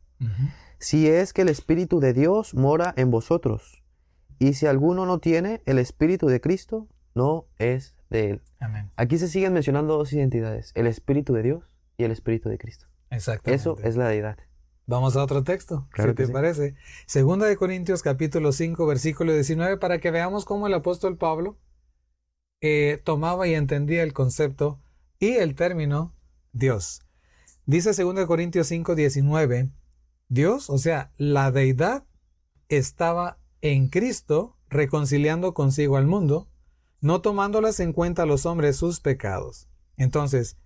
Si 0.78 1.08
es 1.08 1.34
que 1.34 1.42
el 1.42 1.50
Espíritu 1.50 2.00
de 2.00 2.14
Dios 2.14 2.54
mora 2.54 2.94
en 2.96 3.10
vosotros. 3.10 3.83
Y 4.38 4.54
si 4.54 4.66
alguno 4.66 5.06
no 5.06 5.18
tiene 5.18 5.62
el 5.66 5.78
Espíritu 5.78 6.26
de 6.26 6.40
Cristo, 6.40 6.88
no 7.14 7.46
es 7.58 7.96
de 8.10 8.30
él. 8.30 8.42
Aquí 8.96 9.18
se 9.18 9.28
siguen 9.28 9.52
mencionando 9.52 9.96
dos 9.96 10.12
identidades, 10.12 10.72
el 10.74 10.86
Espíritu 10.86 11.32
de 11.32 11.42
Dios 11.42 11.64
y 11.96 12.04
el 12.04 12.10
Espíritu 12.10 12.48
de 12.48 12.58
Cristo. 12.58 12.86
Exactamente. 13.10 13.60
Eso 13.60 13.76
es 13.82 13.96
la 13.96 14.08
deidad. 14.08 14.38
Vamos 14.86 15.16
a 15.16 15.22
otro 15.22 15.44
texto, 15.44 15.88
si 15.96 16.12
te 16.14 16.28
parece. 16.28 16.74
Segunda 17.06 17.46
de 17.46 17.56
Corintios 17.56 18.02
capítulo 18.02 18.52
5 18.52 18.86
versículo 18.86 19.32
19 19.32 19.78
para 19.78 19.98
que 19.98 20.10
veamos 20.10 20.44
cómo 20.44 20.66
el 20.66 20.74
apóstol 20.74 21.16
Pablo 21.16 21.58
eh, 22.60 23.00
tomaba 23.02 23.46
y 23.46 23.54
entendía 23.54 24.02
el 24.02 24.12
concepto 24.12 24.82
y 25.18 25.32
el 25.32 25.54
término 25.54 26.14
Dios. 26.52 27.02
Dice 27.66 27.94
segunda 27.94 28.20
de 28.20 28.26
Corintios 28.26 28.66
5 28.66 28.94
19, 28.94 29.70
Dios, 30.28 30.68
o 30.68 30.76
sea, 30.76 31.12
la 31.16 31.50
deidad 31.50 32.04
estaba 32.68 33.38
en 33.64 33.88
Cristo, 33.88 34.58
reconciliando 34.68 35.54
consigo 35.54 35.96
al 35.96 36.06
mundo, 36.06 36.50
no 37.00 37.22
tomándolas 37.22 37.80
en 37.80 37.94
cuenta 37.94 38.26
los 38.26 38.44
hombres 38.44 38.76
sus 38.76 39.00
pecados. 39.00 39.68
Entonces, 39.96 40.58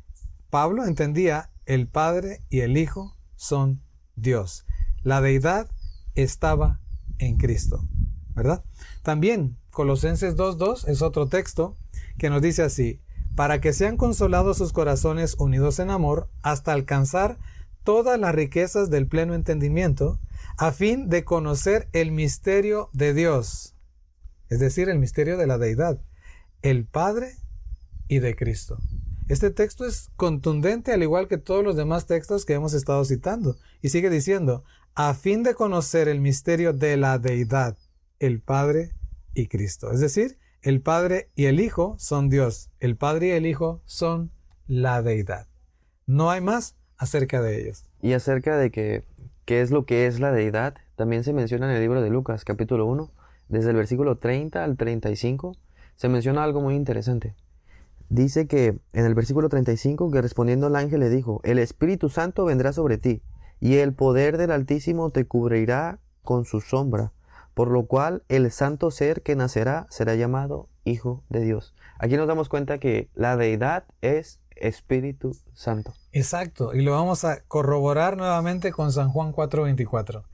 Pablo 0.50 0.84
entendía 0.84 1.52
el 1.64 1.86
Padre 1.86 2.42
y 2.48 2.58
el 2.60 2.76
Hijo 2.76 3.16
son 3.36 3.84
Dios. 4.16 4.66
La 5.04 5.20
deidad 5.20 5.70
estaba 6.16 6.80
en 7.18 7.36
Cristo, 7.36 7.86
¿verdad? 8.34 8.64
También 9.04 9.56
Colosenses 9.70 10.36
2.2 10.36 10.88
es 10.88 11.00
otro 11.00 11.28
texto 11.28 11.76
que 12.18 12.30
nos 12.30 12.42
dice 12.42 12.64
así, 12.64 13.00
para 13.36 13.60
que 13.60 13.72
sean 13.72 13.96
consolados 13.96 14.58
sus 14.58 14.72
corazones 14.72 15.36
unidos 15.38 15.78
en 15.78 15.90
amor 15.90 16.28
hasta 16.42 16.72
alcanzar 16.72 17.38
todas 17.88 18.20
las 18.20 18.34
riquezas 18.34 18.90
del 18.90 19.06
pleno 19.06 19.32
entendimiento, 19.32 20.20
a 20.58 20.72
fin 20.72 21.08
de 21.08 21.24
conocer 21.24 21.88
el 21.94 22.12
misterio 22.12 22.90
de 22.92 23.14
Dios, 23.14 23.76
es 24.50 24.60
decir, 24.60 24.90
el 24.90 24.98
misterio 24.98 25.38
de 25.38 25.46
la 25.46 25.56
deidad, 25.56 25.98
el 26.60 26.84
Padre 26.84 27.32
y 28.06 28.18
de 28.18 28.36
Cristo. 28.36 28.76
Este 29.28 29.50
texto 29.50 29.86
es 29.86 30.10
contundente 30.16 30.92
al 30.92 31.02
igual 31.02 31.28
que 31.28 31.38
todos 31.38 31.64
los 31.64 31.76
demás 31.76 32.06
textos 32.06 32.44
que 32.44 32.52
hemos 32.52 32.74
estado 32.74 33.02
citando. 33.06 33.56
Y 33.80 33.88
sigue 33.88 34.10
diciendo, 34.10 34.64
a 34.94 35.14
fin 35.14 35.42
de 35.42 35.54
conocer 35.54 36.08
el 36.08 36.20
misterio 36.20 36.74
de 36.74 36.98
la 36.98 37.18
deidad, 37.18 37.78
el 38.18 38.42
Padre 38.42 38.92
y 39.32 39.46
Cristo. 39.46 39.92
Es 39.92 40.00
decir, 40.00 40.38
el 40.60 40.82
Padre 40.82 41.30
y 41.36 41.46
el 41.46 41.58
Hijo 41.58 41.96
son 41.98 42.28
Dios. 42.28 42.68
El 42.80 42.98
Padre 42.98 43.28
y 43.28 43.30
el 43.30 43.46
Hijo 43.46 43.80
son 43.86 44.30
la 44.66 45.00
deidad. 45.00 45.48
No 46.04 46.30
hay 46.30 46.42
más 46.42 46.77
acerca 46.98 47.40
de 47.40 47.60
ellos. 47.60 47.84
Y 48.02 48.12
acerca 48.12 48.58
de 48.58 48.70
que 48.70 49.04
qué 49.44 49.62
es 49.62 49.70
lo 49.70 49.86
que 49.86 50.06
es 50.06 50.20
la 50.20 50.32
deidad, 50.32 50.74
también 50.96 51.24
se 51.24 51.32
menciona 51.32 51.70
en 51.70 51.76
el 51.76 51.80
libro 51.80 52.02
de 52.02 52.10
Lucas, 52.10 52.44
capítulo 52.44 52.84
1, 52.86 53.10
desde 53.48 53.70
el 53.70 53.76
versículo 53.76 54.18
30 54.18 54.62
al 54.62 54.76
35, 54.76 55.56
se 55.96 56.08
menciona 56.08 56.44
algo 56.44 56.60
muy 56.60 56.74
interesante. 56.74 57.34
Dice 58.10 58.46
que 58.46 58.78
en 58.92 59.04
el 59.04 59.14
versículo 59.14 59.48
35 59.48 60.10
que 60.10 60.22
respondiendo 60.22 60.66
el 60.66 60.76
ángel 60.76 61.00
le 61.00 61.08
dijo, 61.08 61.40
el 61.44 61.58
Espíritu 61.58 62.08
Santo 62.08 62.44
vendrá 62.44 62.72
sobre 62.72 62.98
ti, 62.98 63.22
y 63.60 63.76
el 63.76 63.94
poder 63.94 64.36
del 64.38 64.50
Altísimo 64.50 65.10
te 65.10 65.24
cubrirá 65.24 65.98
con 66.22 66.44
su 66.44 66.60
sombra, 66.60 67.12
por 67.54 67.70
lo 67.70 67.86
cual 67.86 68.22
el 68.28 68.50
santo 68.50 68.90
ser 68.90 69.22
que 69.22 69.34
nacerá 69.34 69.86
será 69.90 70.14
llamado 70.14 70.68
Hijo 70.84 71.24
de 71.28 71.40
Dios. 71.40 71.74
Aquí 71.98 72.16
nos 72.16 72.28
damos 72.28 72.48
cuenta 72.48 72.78
que 72.78 73.08
la 73.14 73.36
deidad 73.36 73.84
es 74.00 74.40
Espíritu 74.60 75.36
Santo. 75.54 75.94
Exacto, 76.12 76.74
y 76.74 76.82
lo 76.82 76.92
vamos 76.92 77.24
a 77.24 77.42
corroborar 77.44 78.16
nuevamente 78.16 78.72
con 78.72 78.92
San 78.92 79.10
Juan 79.10 79.32
4:24. 79.32 80.24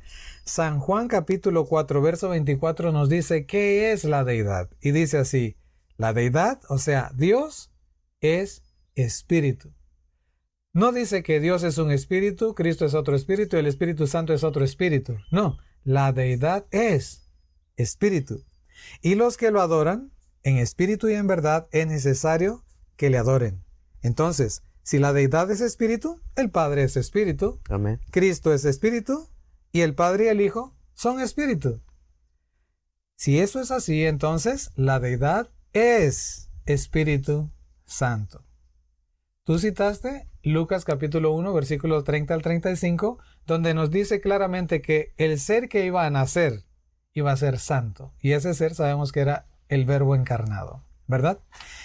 San 0.45 0.79
Juan 0.79 1.09
capítulo 1.09 1.67
4, 1.67 2.03
verso 2.03 2.29
24 2.29 2.93
nos 2.93 3.09
dice 3.09 3.47
qué 3.47 3.93
es 3.93 4.05
la 4.05 4.25
deidad. 4.25 4.69
Y 4.81 4.91
dice 4.91 5.19
así, 5.19 5.57
la 5.97 6.13
deidad, 6.13 6.61
o 6.69 6.79
sea, 6.79 7.11
Dios 7.15 7.71
es 8.21 8.63
espíritu. 8.95 9.73
No 10.73 10.93
dice 10.93 11.23
que 11.23 11.41
Dios 11.41 11.63
es 11.63 11.79
un 11.79 11.91
espíritu, 11.93 12.55
Cristo 12.55 12.85
es 12.85 12.95
otro 12.95 13.15
espíritu 13.15 13.57
el 13.57 13.67
Espíritu 13.67 14.07
Santo 14.07 14.35
es 14.35 14.43
otro 14.45 14.65
espíritu. 14.65 15.17
No, 15.31 15.57
la 15.85 16.13
deidad 16.13 16.67
es 16.73 17.31
espíritu. 17.77 18.45
Y 19.01 19.15
los 19.15 19.37
que 19.37 19.51
lo 19.51 19.61
adoran, 19.61 20.13
en 20.43 20.59
espíritu 20.59 21.09
y 21.09 21.15
en 21.15 21.27
verdad, 21.27 21.69
es 21.71 21.87
necesario 21.87 22.65
que 22.97 23.09
le 23.09 23.19
adoren. 23.19 23.64
Entonces, 24.05 24.63
si 24.83 24.99
la 24.99 25.15
deidad 25.15 25.51
es 25.51 25.63
espíritu, 25.63 26.21
el 26.37 26.51
Padre 26.51 26.85
es 26.85 26.97
espíritu. 26.99 27.59
Amén. 27.71 28.01
Cristo 28.11 28.53
es 28.53 28.67
espíritu 28.67 29.31
y 29.73 29.81
el 29.81 29.95
Padre 29.95 30.27
y 30.27 30.29
el 30.29 30.43
Hijo 30.43 30.75
son 30.93 31.21
espíritu. 31.21 31.81
Si 33.17 33.41
eso 33.41 33.61
es 33.61 33.71
así, 33.71 34.05
entonces 34.05 34.71
la 34.77 35.01
deidad 35.01 35.49
es 35.73 36.51
Espíritu 36.67 37.51
Santo. 37.87 38.45
Tú 39.45 39.59
citaste 39.59 40.29
Lucas 40.43 40.85
capítulo 40.85 41.33
1, 41.33 41.55
versículo 41.55 42.05
30 42.05 42.35
al 42.35 42.43
35, 42.43 43.19
donde 43.47 43.73
nos 43.73 43.91
dice 43.91 44.21
claramente 44.21 44.83
que 44.83 45.15
el 45.17 45.41
ser 45.41 45.71
que 45.71 45.87
iba 45.87 46.05
a 46.05 46.11
nacer 46.11 46.65
iba 47.15 47.33
a 47.33 47.37
ser 47.39 47.59
santo. 47.59 48.13
Y 48.21 48.33
ese 48.33 48.53
ser 48.53 48.75
sabemos 48.75 49.13
que 49.13 49.21
era 49.21 49.47
el 49.69 49.87
verbo 49.87 50.15
encarnado. 50.15 50.85
¿Verdad? 51.07 51.39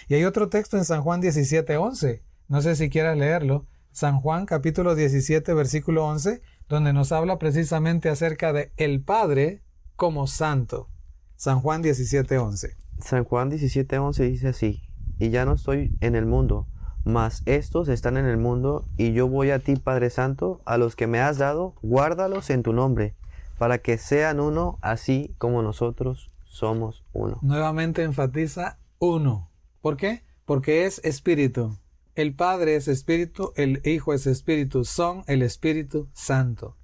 Y 0.08 0.16
hay 0.16 0.26
otro 0.26 0.50
texto 0.50 0.78
en 0.78 0.86
San 0.86 1.02
Juan 1.02 1.22
17, 1.22 1.78
11. 1.78 2.24
No 2.48 2.62
sé 2.62 2.76
si 2.76 2.90
quieras 2.90 3.18
leerlo. 3.18 3.66
San 3.92 4.20
Juan 4.20 4.46
capítulo 4.46 4.96
17, 4.96 5.54
versículo 5.54 6.06
11, 6.06 6.42
donde 6.68 6.94
nos 6.94 7.12
habla 7.12 7.40
precisamente 7.40 8.10
acerca 8.10 8.54
de 8.54 8.72
el 8.78 9.02
Padre 9.02 9.62
como 9.96 10.28
santo. 10.28 10.90
San 11.36 11.60
Juan 11.60 11.82
17, 11.82 12.38
11. 12.38 12.78
San 13.00 13.24
Juan 13.24 13.50
17, 13.50 13.98
11 13.98 14.24
dice 14.24 14.48
así, 14.50 14.84
y 15.18 15.30
ya 15.30 15.46
no 15.46 15.54
estoy 15.54 15.98
en 16.02 16.16
el 16.16 16.26
mundo, 16.26 16.68
mas 17.04 17.44
estos 17.46 17.88
están 17.90 18.18
en 18.18 18.26
el 18.26 18.38
mundo, 18.38 18.86
y 18.98 19.14
yo 19.14 19.28
voy 19.28 19.52
a 19.52 19.60
ti, 19.60 19.76
Padre 19.76 20.10
Santo, 20.10 20.62
a 20.66 20.78
los 20.78 20.96
que 20.96 21.08
me 21.08 21.20
has 21.20 21.38
dado, 21.38 21.76
guárdalos 21.82 22.50
en 22.50 22.64
tu 22.64 22.74
nombre, 22.74 23.16
para 23.58 23.80
que 23.80 23.98
sean 23.98 24.40
uno, 24.40 24.78
así 24.82 25.34
como 25.38 25.62
nosotros 25.62 26.32
somos 26.44 27.04
uno. 27.14 27.40
Nuevamente 27.42 28.04
enfatiza 28.04 28.80
uno. 29.00 29.50
¿Por 29.82 29.98
qué? 29.98 30.24
Porque 30.46 30.86
es 30.86 31.00
espíritu. 31.04 31.78
El 32.16 32.36
Padre 32.36 32.76
es 32.76 32.88
espíritu, 32.88 33.54
el 33.56 33.82
Hijo 33.86 34.14
es 34.14 34.28
espíritu, 34.28 34.84
son 34.84 35.24
el 35.28 35.42
Espíritu 35.42 36.10
Santo. 36.14 36.76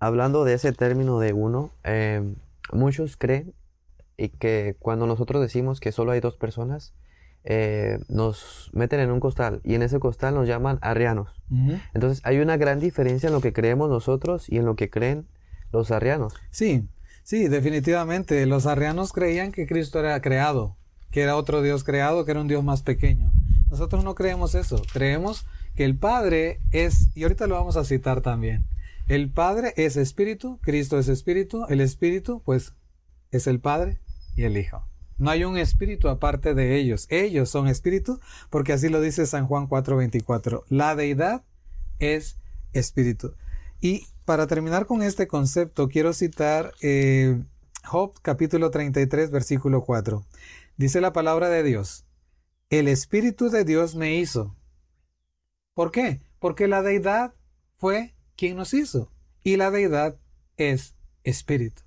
Hablando 0.00 0.44
de 0.44 0.54
ese 0.54 0.72
término 0.72 1.20
de 1.20 1.32
uno, 1.32 1.70
em, 1.84 2.36
muchos 2.72 3.16
creen 3.16 3.54
y 4.16 4.30
que 4.30 4.76
cuando 4.80 5.06
nosotros 5.06 5.40
decimos 5.40 5.80
que 5.80 5.92
solo 5.92 6.10
hay 6.10 6.20
dos 6.20 6.36
personas, 6.36 6.92
eh, 7.44 7.98
nos 8.08 8.70
meten 8.72 9.00
en 9.00 9.10
un 9.12 9.20
costal 9.20 9.60
y 9.64 9.74
en 9.74 9.82
ese 9.82 10.00
costal 10.00 10.34
nos 10.34 10.48
llaman 10.48 10.78
arrianos. 10.82 11.40
Entonces 11.94 12.20
hay 12.24 12.40
una 12.40 12.56
gran 12.56 12.80
diferencia 12.80 13.28
en 13.28 13.32
lo 13.32 13.40
que 13.40 13.52
creemos 13.52 13.88
nosotros 13.88 14.48
y 14.48 14.58
en 14.58 14.64
lo 14.64 14.74
que 14.74 14.90
creen 14.90 15.28
los 15.72 15.90
arrianos. 15.92 16.34
Sí, 16.50 16.88
sí, 17.22 17.48
definitivamente. 17.48 18.44
Los 18.46 18.66
arrianos 18.66 19.12
creían 19.12 19.52
que 19.52 19.66
Cristo 19.66 20.00
era 20.00 20.20
creado, 20.20 20.76
que 21.10 21.22
era 21.22 21.36
otro 21.36 21.62
Dios 21.62 21.84
creado, 21.84 22.24
que 22.24 22.30
era 22.30 22.40
un 22.40 22.48
Dios 22.48 22.64
más 22.64 22.82
pequeño. 22.82 23.32
Nosotros 23.70 24.04
no 24.04 24.14
creemos 24.14 24.54
eso, 24.54 24.82
creemos 24.92 25.46
que 25.74 25.84
el 25.84 25.96
Padre 25.96 26.60
es, 26.70 27.08
y 27.14 27.22
ahorita 27.22 27.46
lo 27.46 27.54
vamos 27.54 27.76
a 27.76 27.84
citar 27.84 28.20
también, 28.20 28.66
el 29.08 29.30
Padre 29.30 29.74
es 29.76 29.96
espíritu, 29.96 30.58
Cristo 30.62 30.98
es 30.98 31.08
espíritu, 31.08 31.66
el 31.68 31.80
espíritu 31.80 32.42
pues 32.44 32.74
es 33.30 33.46
el 33.46 33.60
Padre 33.60 34.00
y 34.36 34.44
el 34.44 34.56
Hijo. 34.56 34.84
No 35.18 35.30
hay 35.30 35.44
un 35.44 35.58
espíritu 35.58 36.08
aparte 36.08 36.54
de 36.54 36.76
ellos, 36.76 37.06
ellos 37.10 37.50
son 37.50 37.68
espíritu 37.68 38.20
porque 38.50 38.72
así 38.72 38.88
lo 38.88 39.00
dice 39.00 39.26
San 39.26 39.46
Juan 39.46 39.66
4:24, 39.66 40.64
la 40.68 40.94
deidad 40.94 41.42
es 41.98 42.38
espíritu. 42.72 43.34
Y 43.80 44.06
para 44.24 44.46
terminar 44.46 44.86
con 44.86 45.02
este 45.02 45.26
concepto, 45.26 45.88
quiero 45.88 46.12
citar 46.12 46.72
eh, 46.82 47.42
Job 47.84 48.12
capítulo 48.20 48.70
33, 48.70 49.30
versículo 49.30 49.82
4. 49.84 50.22
Dice 50.78 51.00
la 51.00 51.12
palabra 51.12 51.48
de 51.48 51.64
Dios, 51.64 52.06
el 52.70 52.86
Espíritu 52.86 53.50
de 53.50 53.64
Dios 53.64 53.96
me 53.96 54.14
hizo. 54.14 54.56
¿Por 55.74 55.90
qué? 55.90 56.20
Porque 56.38 56.68
la 56.68 56.82
deidad 56.82 57.34
fue 57.78 58.14
quien 58.36 58.56
nos 58.56 58.72
hizo 58.74 59.10
y 59.42 59.56
la 59.56 59.72
deidad 59.72 60.16
es 60.56 60.94
Espíritu. 61.24 61.82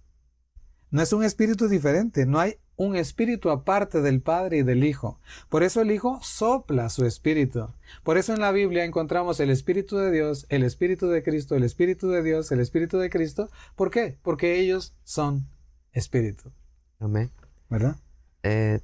No 0.89 1.01
es 1.01 1.13
un 1.13 1.24
espíritu 1.24 1.69
diferente, 1.69 2.25
no 2.25 2.38
hay 2.38 2.57
un 2.75 2.98
espíritu 2.98 3.50
aparte 3.50 4.01
del 4.01 4.21
Padre 4.21 4.57
y 4.57 4.63
del 4.63 4.83
Hijo. 4.83 5.21
Por 5.48 5.63
eso 5.63 5.79
el 5.79 5.91
Hijo 5.91 6.19
sopla 6.21 6.89
su 6.89 7.05
espíritu. 7.05 7.69
Por 8.03 8.17
eso 8.17 8.33
en 8.33 8.41
la 8.41 8.51
Biblia 8.51 8.83
encontramos 8.83 9.39
el 9.39 9.51
Espíritu 9.51 9.95
de 9.95 10.12
Dios, 10.12 10.48
el 10.50 10.63
Espíritu 10.63 11.07
de 11.07 11.24
Cristo, 11.24 11.55
el 11.55 11.63
Espíritu 11.63 12.10
de 12.10 12.24
Dios, 12.24 12.51
el 12.51 12.60
Espíritu 12.60 12.98
de 12.98 13.10
Cristo. 13.10 13.50
¿Por 13.77 13.89
qué? 13.89 14.17
Porque 14.21 14.60
ellos 14.60 14.93
son 15.05 15.48
espíritu. 15.93 16.51
Amén. 17.00 17.31
¿Verdad? 17.69 17.95
Eh, 18.43 18.79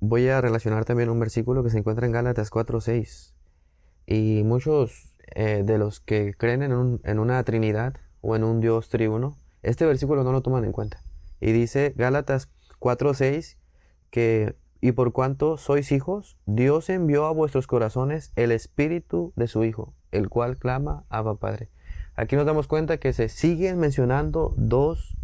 voy 0.00 0.28
a 0.28 0.40
relacionar 0.40 0.84
también 0.84 1.10
un 1.10 1.20
versículo 1.20 1.62
que 1.62 1.70
se 1.70 1.78
encuentra 1.78 2.06
en 2.06 2.12
Gálatas 2.12 2.50
4.6. 2.50 3.32
Y 4.06 4.42
muchos 4.44 5.16
eh, 5.34 5.62
de 5.64 5.78
los 5.78 6.00
que 6.00 6.34
creen 6.34 6.62
en, 6.62 7.18
una 7.18 7.42
Trinidad 7.44 7.94
o 8.20 8.36
en 8.36 8.44
un 8.44 8.60
Dios 8.60 8.88
triuno, 8.88 9.36
este 9.62 9.84
versículo 9.86 10.24
no 10.24 10.32
lo 10.32 10.42
toman 10.42 10.64
en 10.64 10.72
cuenta. 10.72 11.02
Y 11.40 11.52
dice 11.52 11.92
Gálatas 11.96 12.48
4.6 12.80 13.56
que, 14.10 14.56
y 14.80 14.92
por 14.92 15.12
cuanto 15.12 15.56
sois 15.56 15.92
hijos, 15.92 16.38
Dios 16.46 16.88
envió 16.88 17.26
a 17.26 17.32
vuestros 17.32 17.66
corazones 17.66 18.32
el 18.36 18.52
espíritu 18.52 19.32
de 19.36 19.48
su 19.48 19.64
Hijo, 19.64 19.94
el 20.12 20.28
cual 20.28 20.56
clama 20.56 21.04
Abba 21.10 21.36
Padre. 21.36 21.68
Aquí 22.14 22.34
nos 22.34 22.46
damos 22.46 22.66
cuenta 22.66 22.98
que 22.98 23.12
se 23.12 23.28
siguen 23.28 23.78
mencionando 23.78 24.54
dos 24.56 25.16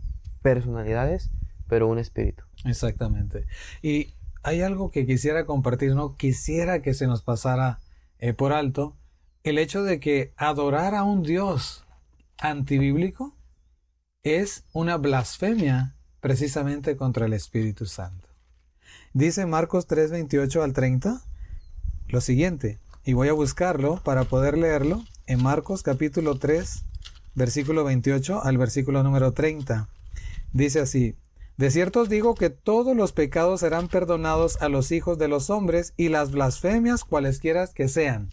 personalidades, 0.42 1.30
pero 1.66 1.88
un 1.88 1.98
espíritu. 1.98 2.44
Exactamente. 2.64 3.46
Y 3.82 4.14
hay 4.42 4.62
algo 4.62 4.90
que 4.90 5.06
quisiera 5.06 5.46
compartir, 5.46 5.94
no 5.94 6.16
quisiera 6.16 6.82
que 6.82 6.94
se 6.94 7.06
nos 7.06 7.22
pasara 7.22 7.80
eh, 8.18 8.32
por 8.32 8.52
alto, 8.52 8.96
el 9.42 9.58
hecho 9.58 9.82
de 9.82 10.00
que 10.00 10.32
adorar 10.36 10.94
a 10.94 11.04
un 11.04 11.22
Dios 11.22 11.84
antibíblico 12.38 13.34
es 14.22 14.64
una 14.72 14.96
blasfemia 14.96 15.94
precisamente 16.20 16.96
contra 16.96 17.26
el 17.26 17.34
Espíritu 17.34 17.86
Santo. 17.86 18.28
Dice 19.12 19.46
Marcos 19.46 19.86
3, 19.86 20.10
28 20.10 20.62
al 20.62 20.72
30 20.72 21.22
lo 22.08 22.20
siguiente, 22.20 22.78
y 23.04 23.12
voy 23.12 23.28
a 23.28 23.32
buscarlo 23.32 24.00
para 24.02 24.24
poder 24.24 24.56
leerlo 24.56 25.04
en 25.26 25.42
Marcos 25.42 25.82
capítulo 25.82 26.38
3, 26.38 26.84
versículo 27.34 27.84
28 27.84 28.42
al 28.42 28.58
versículo 28.58 29.02
número 29.02 29.32
30. 29.32 29.88
Dice 30.52 30.80
así, 30.80 31.16
de 31.56 31.70
cierto 31.70 32.00
os 32.02 32.08
digo 32.08 32.34
que 32.34 32.50
todos 32.50 32.96
los 32.96 33.12
pecados 33.12 33.60
serán 33.60 33.88
perdonados 33.88 34.60
a 34.60 34.68
los 34.68 34.92
hijos 34.92 35.18
de 35.18 35.28
los 35.28 35.50
hombres 35.50 35.94
y 35.96 36.08
las 36.08 36.30
blasfemias 36.30 37.04
cualesquiera 37.04 37.66
que 37.68 37.88
sean. 37.88 38.28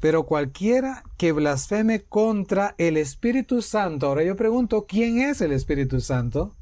Pero 0.00 0.24
cualquiera 0.24 1.02
que 1.18 1.32
blasfeme 1.32 2.02
contra 2.02 2.74
el 2.78 2.96
Espíritu 2.96 3.60
Santo, 3.60 4.06
ahora 4.06 4.22
yo 4.22 4.36
pregunto, 4.36 4.86
¿quién 4.86 5.20
es 5.20 5.40
el 5.40 5.52
Espíritu 5.52 6.00
Santo? 6.00 6.56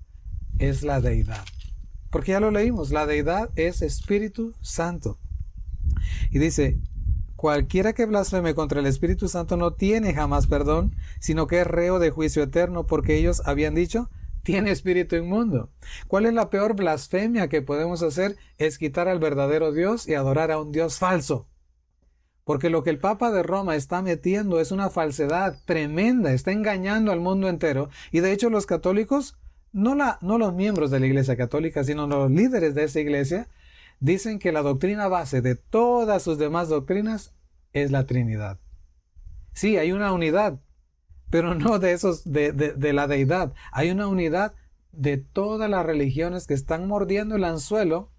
es 0.59 0.83
la 0.83 1.01
deidad. 1.01 1.45
Porque 2.11 2.33
ya 2.33 2.41
lo 2.41 2.51
leímos, 2.51 2.91
la 2.91 3.07
deidad 3.07 3.51
es 3.57 3.83
Espíritu 3.83 4.55
Santo. 4.61 5.19
Y 6.31 6.39
dice, 6.39 6.79
cualquiera 7.37 7.93
que 7.93 8.07
blasfeme 8.07 8.55
contra 8.55 8.81
el 8.81 8.87
Espíritu 8.87 9.29
Santo 9.29 9.57
no 9.57 9.73
tiene 9.75 10.15
jamás 10.15 10.47
perdón, 10.47 10.97
sino 11.21 11.47
que 11.47 11.61
es 11.61 11.67
reo 11.67 11.99
de 11.99 12.11
juicio 12.11 12.43
eterno, 12.43 12.87
porque 12.87 13.17
ellos 13.17 13.43
habían 13.45 13.75
dicho, 13.75 14.11
tiene 14.49 14.71
espíritu 14.71 15.15
inmundo. 15.15 15.69
¿Cuál 16.07 16.25
es 16.25 16.33
la 16.33 16.49
peor 16.49 16.75
blasfemia 16.75 17.51
que 17.51 17.61
podemos 17.61 18.03
hacer? 18.03 18.37
Es 18.57 18.79
quitar 18.79 19.07
al 19.07 19.19
verdadero 19.19 19.73
Dios 19.73 20.09
y 20.09 20.15
adorar 20.15 20.51
a 20.51 20.59
un 20.59 20.73
Dios 20.73 20.99
falso. 20.99 21.51
Porque 22.45 22.71
lo 22.71 22.83
que 22.83 22.89
el 22.89 22.99
Papa 22.99 23.31
de 23.31 23.43
Roma 23.43 23.77
está 23.77 24.01
metiendo 24.01 24.59
es 24.59 24.73
una 24.73 24.89
falsedad 24.89 25.59
tremenda, 25.67 26.33
está 26.33 26.51
engañando 26.51 27.13
al 27.13 27.21
mundo 27.21 27.51
entero. 27.51 27.91
Y 28.11 28.21
de 28.21 28.33
hecho 28.33 28.49
los 28.49 28.65
católicos 28.65 29.37
no, 29.75 29.95
no 29.95 30.39
los 30.39 30.55
miembros 30.55 30.91
de 30.91 31.01
la 31.01 31.07
Iglesia 31.09 31.37
Católica, 31.37 31.85
sino 31.85 32.07
los 32.07 32.31
líderes 32.31 32.75
de 32.75 32.85
esa 32.85 33.01
iglesia, 33.01 33.49
dicen 34.01 34.39
que 34.39 34.51
la 34.51 34.63
doctrina 34.63 35.09
base 35.09 35.43
de 35.43 35.57
todas 35.57 36.23
sus 36.23 36.39
demás 36.39 36.71
doctrinas 36.71 37.35
es 37.75 37.91
la 37.91 38.07
Trinidad. 38.07 38.59
Sí, 39.53 39.77
hay 39.77 39.93
una 39.93 40.11
unidad, 40.11 40.59
pero 41.31 41.55
no 41.55 41.79
de 41.79 41.93
esos, 41.93 42.25
de, 42.25 42.53
de, 42.53 42.93
la 42.93 43.07
deidad. 43.07 43.53
Hay 43.73 43.91
una 43.91 44.07
unidad 44.07 44.55
de 44.93 45.17
todas 45.17 45.69
las 45.69 45.85
religiones 45.85 46.47
que 46.47 46.55
están 46.55 46.89
mordiendo 46.89 47.37
el 47.37 47.45
anzuelo 47.45 48.11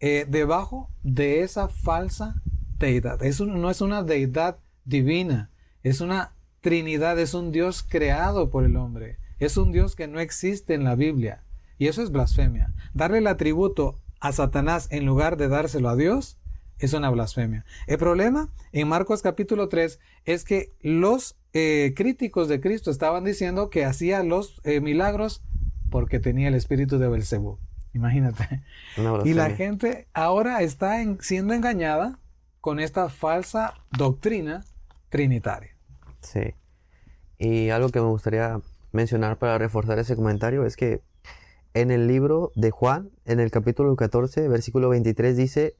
eh, 0.00 0.26
debajo 0.28 0.90
de 1.02 1.42
esa 1.42 1.68
falsa 1.68 2.42
deidad. 2.78 3.22
Eso 3.22 3.46
no 3.46 3.70
es 3.70 3.80
una 3.80 4.02
deidad 4.02 4.58
divina, 4.84 5.50
es 5.82 6.00
una 6.00 6.36
Trinidad, 6.66 7.16
es 7.20 7.32
un 7.32 7.52
Dios 7.52 7.84
creado 7.88 8.50
por 8.50 8.64
el 8.64 8.76
hombre. 8.76 9.18
Es 9.38 9.56
un 9.56 9.70
Dios 9.70 9.94
que 9.94 10.08
no 10.08 10.18
existe 10.18 10.74
en 10.74 10.82
la 10.82 10.96
Biblia. 10.96 11.44
Y 11.78 11.86
eso 11.86 12.02
es 12.02 12.10
blasfemia. 12.10 12.74
Darle 12.92 13.18
el 13.18 13.28
atributo 13.28 14.00
a 14.18 14.32
Satanás 14.32 14.88
en 14.90 15.06
lugar 15.06 15.36
de 15.36 15.46
dárselo 15.46 15.88
a 15.88 15.94
Dios 15.94 16.38
es 16.80 16.92
una 16.92 17.10
blasfemia. 17.10 17.64
El 17.86 17.98
problema 17.98 18.50
en 18.72 18.88
Marcos 18.88 19.22
capítulo 19.22 19.68
3 19.68 20.00
es 20.24 20.42
que 20.42 20.72
los 20.80 21.36
eh, 21.58 21.94
críticos 21.94 22.48
de 22.48 22.60
Cristo 22.60 22.90
estaban 22.90 23.24
diciendo 23.24 23.70
que 23.70 23.86
hacía 23.86 24.22
los 24.22 24.60
eh, 24.64 24.82
milagros 24.82 25.42
porque 25.88 26.20
tenía 26.20 26.48
el 26.48 26.54
espíritu 26.54 26.98
de 26.98 27.08
Belcebú. 27.08 27.58
Imagínate. 27.94 28.62
Y 29.24 29.32
la 29.32 29.48
gente 29.48 30.06
ahora 30.12 30.60
está 30.60 30.98
siendo 31.20 31.54
engañada 31.54 32.18
con 32.60 32.78
esta 32.78 33.08
falsa 33.08 33.72
doctrina 33.96 34.66
trinitaria. 35.08 35.74
Sí. 36.20 36.52
Y 37.38 37.70
algo 37.70 37.88
que 37.88 38.02
me 38.02 38.08
gustaría 38.08 38.60
mencionar 38.92 39.38
para 39.38 39.56
reforzar 39.56 39.98
ese 39.98 40.14
comentario 40.14 40.66
es 40.66 40.76
que 40.76 41.00
en 41.72 41.90
el 41.90 42.06
libro 42.06 42.52
de 42.54 42.70
Juan, 42.70 43.12
en 43.24 43.40
el 43.40 43.50
capítulo 43.50 43.96
14, 43.96 44.46
versículo 44.48 44.90
23 44.90 45.34
dice, 45.34 45.74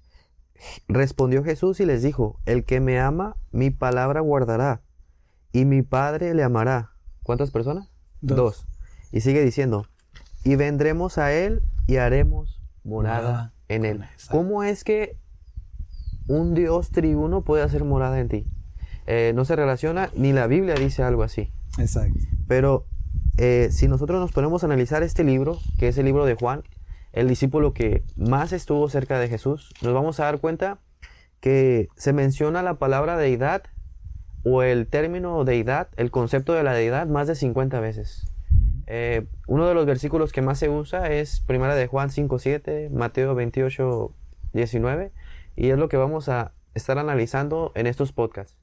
respondió 0.88 1.44
Jesús 1.44 1.80
y 1.80 1.84
les 1.84 2.02
dijo, 2.02 2.40
el 2.46 2.64
que 2.64 2.80
me 2.80 2.98
ama, 2.98 3.36
mi 3.52 3.70
palabra 3.70 4.22
guardará, 4.22 4.80
y 5.56 5.64
mi 5.64 5.80
Padre 5.80 6.34
le 6.34 6.42
amará. 6.42 6.92
¿Cuántas 7.22 7.50
personas? 7.50 7.88
Dos. 8.20 8.66
Y 9.10 9.22
sigue 9.22 9.42
diciendo, 9.42 9.86
y 10.44 10.56
vendremos 10.56 11.16
a 11.16 11.32
él 11.32 11.62
y 11.86 11.96
haremos 11.96 12.60
morada 12.84 13.54
en 13.68 13.86
él. 13.86 14.04
¿Cómo 14.30 14.64
es 14.64 14.84
que 14.84 15.16
un 16.28 16.52
Dios 16.52 16.90
triuno 16.90 17.42
puede 17.42 17.62
hacer 17.62 17.84
morada 17.84 18.20
en 18.20 18.28
ti? 18.28 18.46
Eh, 19.06 19.32
no 19.34 19.46
se 19.46 19.56
relaciona, 19.56 20.10
ni 20.14 20.34
la 20.34 20.46
Biblia 20.46 20.74
dice 20.74 21.02
algo 21.02 21.22
así. 21.22 21.50
Exacto. 21.78 22.20
Pero 22.46 22.86
eh, 23.38 23.68
si 23.70 23.88
nosotros 23.88 24.20
nos 24.20 24.32
ponemos 24.32 24.62
a 24.62 24.66
analizar 24.66 25.02
este 25.02 25.24
libro, 25.24 25.58
que 25.78 25.88
es 25.88 25.96
el 25.96 26.04
libro 26.04 26.26
de 26.26 26.34
Juan, 26.34 26.64
el 27.14 27.28
discípulo 27.28 27.72
que 27.72 28.04
más 28.14 28.52
estuvo 28.52 28.90
cerca 28.90 29.18
de 29.18 29.28
Jesús, 29.28 29.72
nos 29.80 29.94
vamos 29.94 30.20
a 30.20 30.24
dar 30.24 30.38
cuenta 30.38 30.80
que 31.40 31.88
se 31.96 32.12
menciona 32.12 32.62
la 32.62 32.74
palabra 32.74 33.16
deidad 33.16 33.62
o 34.48 34.62
el 34.62 34.86
término 34.86 35.44
deidad, 35.44 35.88
el 35.96 36.12
concepto 36.12 36.52
de 36.52 36.62
la 36.62 36.72
deidad, 36.72 37.08
más 37.08 37.26
de 37.26 37.34
50 37.34 37.80
veces. 37.80 38.30
Eh, 38.86 39.26
uno 39.48 39.66
de 39.66 39.74
los 39.74 39.86
versículos 39.86 40.30
que 40.30 40.40
más 40.40 40.60
se 40.60 40.68
usa 40.68 41.10
es 41.10 41.40
Primera 41.40 41.74
de 41.74 41.88
Juan 41.88 42.10
5.7, 42.10 42.90
Mateo 42.90 43.34
28, 43.34 44.12
19, 44.52 45.10
y 45.56 45.70
es 45.70 45.78
lo 45.78 45.88
que 45.88 45.96
vamos 45.96 46.28
a 46.28 46.52
estar 46.74 46.96
analizando 46.96 47.72
en 47.74 47.88
estos 47.88 48.12
podcasts. 48.12 48.56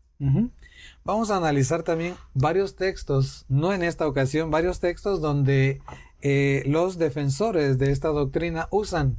Vamos 1.04 1.32
a 1.32 1.36
analizar 1.36 1.84
también 1.84 2.16
varios 2.34 2.78
textos, 2.78 3.46
no 3.50 3.74
en 3.74 3.84
esta 3.84 4.08
ocasión, 4.08 4.52
varios 4.52 4.80
textos 4.80 5.20
donde 5.20 5.82
eh, 6.22 6.64
los 6.66 6.98
defensores 6.98 7.78
de 7.78 7.92
esta 7.92 8.08
doctrina 8.08 8.70
usan 8.72 9.18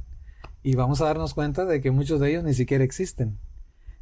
y 0.63 0.73
vamos 0.73 0.99
a 1.01 1.05
darnos 1.05 1.35
cuenta 1.35 1.65
de 1.65 1.79
que 1.79 1.91
muchos 1.91 2.19
de 2.19 2.31
ellos 2.31 2.43
ni 2.43 2.55
siquiera 2.55 2.83
existen. 2.83 3.37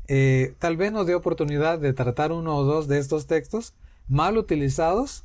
Eh, 0.07 0.55
tal 0.59 0.77
vez 0.77 0.91
nos 0.91 1.07
dé 1.07 1.15
oportunidad 1.15 1.79
de 1.79 1.93
tratar 1.93 2.31
uno 2.31 2.55
o 2.57 2.63
dos 2.63 2.87
de 2.87 2.97
estos 2.97 3.25
textos 3.25 3.73
mal 4.07 4.37
utilizados 4.37 5.23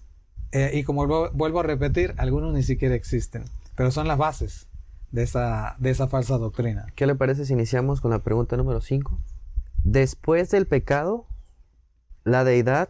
eh, 0.53 0.71
y 0.75 0.85
como 0.85 1.07
vuelvo, 1.07 1.61
a 1.61 1.63
repetir, 1.63 2.15
algunos 2.17 2.55
ni 2.55 2.63
siquiera 2.63 2.95
existen, 2.95 3.45
pero 3.75 3.91
son 3.91 4.09
las 4.09 4.17
bases 4.17 4.67
de 5.11 5.23
esa, 5.23 5.77
de 5.79 5.91
esa 5.91 6.09
falsa 6.09 6.39
doctrina. 6.39 6.87
¿Qué 6.95 7.07
le 7.07 7.15
parece 7.15 7.45
si 7.45 7.53
iniciamos 7.53 8.01
con 8.01 8.11
la 8.11 8.21
pregunta 8.21 8.57
número 8.57 8.81
5? 8.81 9.19
Después 9.85 10.51
del 10.51 10.67
pecado, 10.67 11.27
la 12.25 12.45
deidad, 12.45 12.89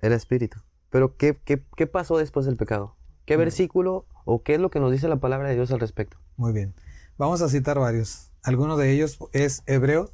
el 0.00 0.12
espíritu. 0.12 0.58
Pero 0.90 1.16
¿qué, 1.16 1.36
qué, 1.44 1.86
pasó 1.86 2.18
después 2.18 2.46
del 2.46 2.56
pecado? 2.56 2.96
¿Qué 3.24 3.36
versículo 3.36 4.06
o 4.24 4.42
qué 4.42 4.54
es 4.54 4.60
lo 4.60 4.70
que 4.70 4.80
nos 4.80 4.92
dice 4.92 5.08
la 5.08 5.16
palabra 5.16 5.48
de 5.48 5.54
Dios 5.56 5.72
al 5.72 5.80
respecto? 5.80 6.18
Muy 6.36 6.52
bien. 6.52 6.74
Vamos 7.18 7.42
a 7.42 7.48
citar 7.48 7.78
varios. 7.78 8.30
Alguno 8.42 8.76
de 8.76 8.92
ellos 8.92 9.18
es 9.32 9.62
Hebreo 9.66 10.10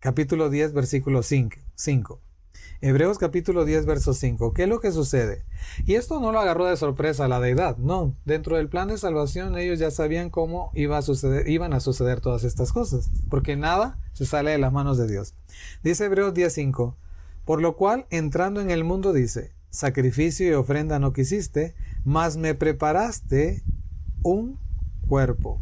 capítulo 0.00 0.48
10 0.48 0.74
versículo 0.74 1.22
5. 1.22 2.20
Hebreos 2.80 3.18
capítulo 3.18 3.64
10 3.64 3.86
verso 3.86 4.14
5. 4.14 4.52
¿Qué 4.52 4.62
es 4.62 4.68
lo 4.68 4.80
que 4.80 4.92
sucede? 4.92 5.44
Y 5.86 5.94
esto 5.94 6.20
no 6.20 6.30
lo 6.30 6.38
agarró 6.38 6.66
de 6.66 6.76
sorpresa 6.76 7.24
a 7.24 7.28
la 7.28 7.40
deidad, 7.40 7.76
no. 7.78 8.14
Dentro 8.24 8.56
del 8.56 8.68
plan 8.68 8.86
de 8.86 8.98
salvación 8.98 9.58
ellos 9.58 9.80
ya 9.80 9.90
sabían 9.90 10.30
cómo 10.30 10.70
iba 10.74 10.98
a 10.98 11.02
suceder, 11.02 11.48
iban 11.48 11.72
a 11.72 11.80
suceder 11.80 12.20
todas 12.20 12.44
estas 12.44 12.72
cosas, 12.72 13.10
porque 13.28 13.56
nada 13.56 13.98
se 14.12 14.24
sale 14.24 14.52
de 14.52 14.58
las 14.58 14.72
manos 14.72 14.98
de 14.98 15.08
Dios. 15.08 15.34
Dice 15.82 16.04
Hebreos 16.04 16.32
10.5, 16.32 16.94
por 17.44 17.60
lo 17.60 17.76
cual, 17.76 18.06
entrando 18.10 18.60
en 18.60 18.70
el 18.70 18.84
mundo, 18.84 19.12
dice, 19.12 19.52
sacrificio 19.70 20.48
y 20.48 20.52
ofrenda 20.52 21.00
no 21.00 21.12
quisiste, 21.12 21.74
mas 22.04 22.36
me 22.36 22.54
preparaste 22.54 23.64
un 24.22 24.60
cuerpo. 25.08 25.60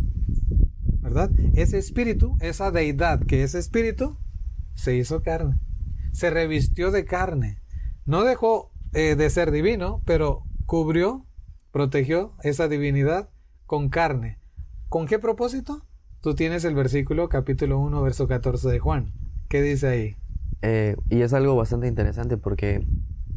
¿Verdad? 1.00 1.30
Ese 1.54 1.78
espíritu, 1.78 2.36
esa 2.40 2.72
deidad 2.72 3.20
que 3.20 3.44
es 3.44 3.54
espíritu, 3.54 4.18
se 4.76 4.94
hizo 4.94 5.22
carne. 5.22 5.58
Se 6.12 6.30
revistió 6.30 6.90
de 6.92 7.04
carne. 7.04 7.58
No 8.04 8.22
dejó 8.22 8.70
eh, 8.92 9.16
de 9.16 9.28
ser 9.30 9.50
divino, 9.50 10.00
pero 10.04 10.44
cubrió, 10.64 11.26
protegió 11.72 12.34
esa 12.42 12.68
divinidad 12.68 13.28
con 13.66 13.88
carne. 13.88 14.38
¿Con 14.88 15.06
qué 15.06 15.18
propósito? 15.18 15.84
Tú 16.20 16.34
tienes 16.34 16.64
el 16.64 16.74
versículo 16.74 17.28
capítulo 17.28 17.78
1, 17.80 18.02
verso 18.02 18.28
14 18.28 18.68
de 18.68 18.78
Juan. 18.78 19.12
¿Qué 19.48 19.60
dice 19.60 19.88
ahí? 19.88 20.16
Eh, 20.62 20.96
y 21.10 21.20
es 21.22 21.32
algo 21.32 21.56
bastante 21.56 21.86
interesante 21.88 22.36
porque 22.36 22.86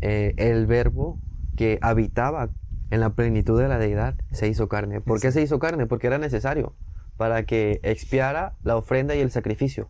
eh, 0.02 0.34
el 0.38 0.66
verbo 0.68 1.20
que 1.56 1.80
habitaba 1.82 2.50
en 2.92 3.00
la 3.02 3.12
plenitud 3.12 3.60
de 3.60 3.68
la 3.68 3.78
deidad 3.78 4.16
se 4.32 4.48
hizo 4.48 4.68
carne. 4.68 5.02
¿Por 5.02 5.20
qué 5.20 5.32
se 5.32 5.42
hizo 5.42 5.60
carne? 5.60 5.86
Porque 5.86 6.08
era 6.08 6.18
necesario 6.18 6.76
para 7.18 7.44
que 7.44 7.80
expiara 7.84 8.56
la 8.64 8.78
ofrenda 8.78 9.16
y 9.16 9.20
el 9.20 9.30
sacrificio. 9.30 9.90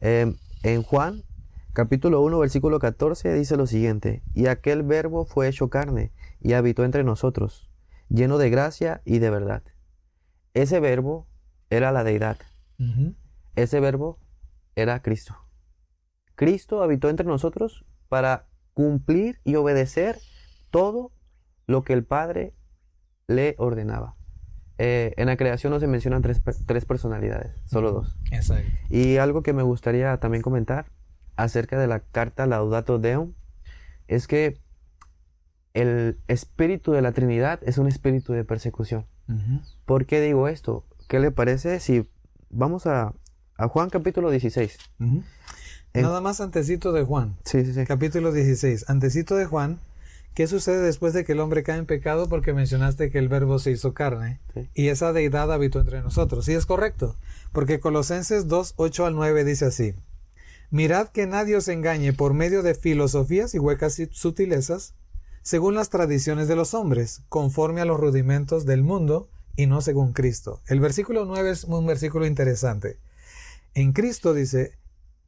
Em, 0.00 0.36
en 0.62 0.82
Juan, 0.82 1.22
capítulo 1.72 2.20
1, 2.20 2.38
versículo 2.38 2.78
14, 2.78 3.32
dice 3.32 3.56
lo 3.56 3.66
siguiente, 3.66 4.22
y 4.34 4.46
aquel 4.46 4.82
verbo 4.82 5.24
fue 5.24 5.48
hecho 5.48 5.70
carne 5.70 6.12
y 6.40 6.52
habitó 6.52 6.84
entre 6.84 7.02
nosotros, 7.02 7.70
lleno 8.08 8.36
de 8.36 8.50
gracia 8.50 9.00
y 9.04 9.20
de 9.20 9.30
verdad. 9.30 9.62
Ese 10.52 10.80
verbo 10.80 11.26
era 11.70 11.92
la 11.92 12.04
deidad. 12.04 12.38
Ese 13.56 13.80
verbo 13.80 14.18
era 14.74 15.00
Cristo. 15.02 15.36
Cristo 16.34 16.82
habitó 16.82 17.08
entre 17.08 17.26
nosotros 17.26 17.84
para 18.08 18.48
cumplir 18.74 19.40
y 19.44 19.56
obedecer 19.56 20.18
todo 20.70 21.12
lo 21.66 21.82
que 21.82 21.92
el 21.92 22.04
Padre 22.04 22.54
le 23.26 23.54
ordenaba. 23.58 24.16
Eh, 24.82 25.12
en 25.18 25.26
la 25.26 25.36
creación 25.36 25.74
no 25.74 25.78
se 25.78 25.86
mencionan 25.86 26.22
tres, 26.22 26.40
personalidades, 26.86 27.52
solo 27.66 27.92
dos. 27.92 28.16
Exacto. 28.30 28.66
Y 28.88 29.18
algo 29.18 29.42
que 29.42 29.52
me 29.52 29.62
gustaría 29.62 30.16
también 30.16 30.42
comentar 30.42 30.86
acerca 31.36 31.78
de 31.78 31.86
la 31.86 32.00
carta 32.00 32.46
Laudato 32.46 32.98
Deum 32.98 33.34
es 34.08 34.26
que 34.26 34.58
el 35.74 36.18
espíritu 36.28 36.92
de 36.92 37.02
la 37.02 37.12
Trinidad 37.12 37.60
es 37.62 37.76
un 37.76 37.88
espíritu 37.88 38.32
de 38.32 38.42
persecución. 38.42 39.04
¿Por 39.84 40.06
qué 40.06 40.22
digo 40.22 40.48
esto? 40.48 40.86
¿Qué 41.08 41.20
le 41.20 41.30
parece 41.30 41.78
si 41.78 42.08
vamos 42.48 42.86
a, 42.86 43.12
Juan 43.58 43.90
capítulo 43.90 44.30
16? 44.30 44.78
Nada 45.92 46.22
más 46.22 46.40
antecito 46.40 46.92
de 46.92 47.04
Juan. 47.04 47.36
Sí, 47.44 47.66
sí, 47.66 47.74
sí. 47.74 47.84
Capítulo 47.84 48.32
16. 48.32 48.88
Antecito 48.88 49.36
de 49.36 49.44
Juan. 49.44 49.78
¿Qué 50.34 50.46
sucede 50.46 50.80
después 50.80 51.12
de 51.12 51.24
que 51.24 51.32
el 51.32 51.40
hombre 51.40 51.62
cae 51.62 51.78
en 51.78 51.86
pecado? 51.86 52.28
Porque 52.28 52.52
mencionaste 52.52 53.10
que 53.10 53.18
el 53.18 53.28
verbo 53.28 53.58
se 53.58 53.72
hizo 53.72 53.94
carne 53.94 54.40
y 54.74 54.88
esa 54.88 55.12
deidad 55.12 55.52
habitó 55.52 55.80
entre 55.80 56.02
nosotros. 56.02 56.44
Sí, 56.44 56.52
es 56.52 56.66
correcto. 56.66 57.16
Porque 57.52 57.80
Colosenses 57.80 58.46
2, 58.46 58.74
8 58.76 59.06
al 59.06 59.14
9 59.16 59.44
dice 59.44 59.66
así. 59.66 59.94
Mirad 60.70 61.08
que 61.08 61.26
nadie 61.26 61.56
os 61.56 61.66
engañe 61.66 62.12
por 62.12 62.32
medio 62.32 62.62
de 62.62 62.76
filosofías 62.76 63.54
y 63.54 63.58
huecas 63.58 64.00
sutilezas, 64.12 64.94
según 65.42 65.74
las 65.74 65.90
tradiciones 65.90 66.46
de 66.46 66.54
los 66.54 66.74
hombres, 66.74 67.22
conforme 67.28 67.80
a 67.80 67.84
los 67.84 67.98
rudimentos 67.98 68.66
del 68.66 68.84
mundo 68.84 69.28
y 69.56 69.66
no 69.66 69.80
según 69.80 70.12
Cristo. 70.12 70.60
El 70.68 70.78
versículo 70.78 71.24
9 71.24 71.50
es 71.50 71.64
un 71.64 71.86
versículo 71.86 72.24
interesante. 72.24 72.98
En 73.74 73.92
Cristo 73.92 74.32
dice, 74.32 74.78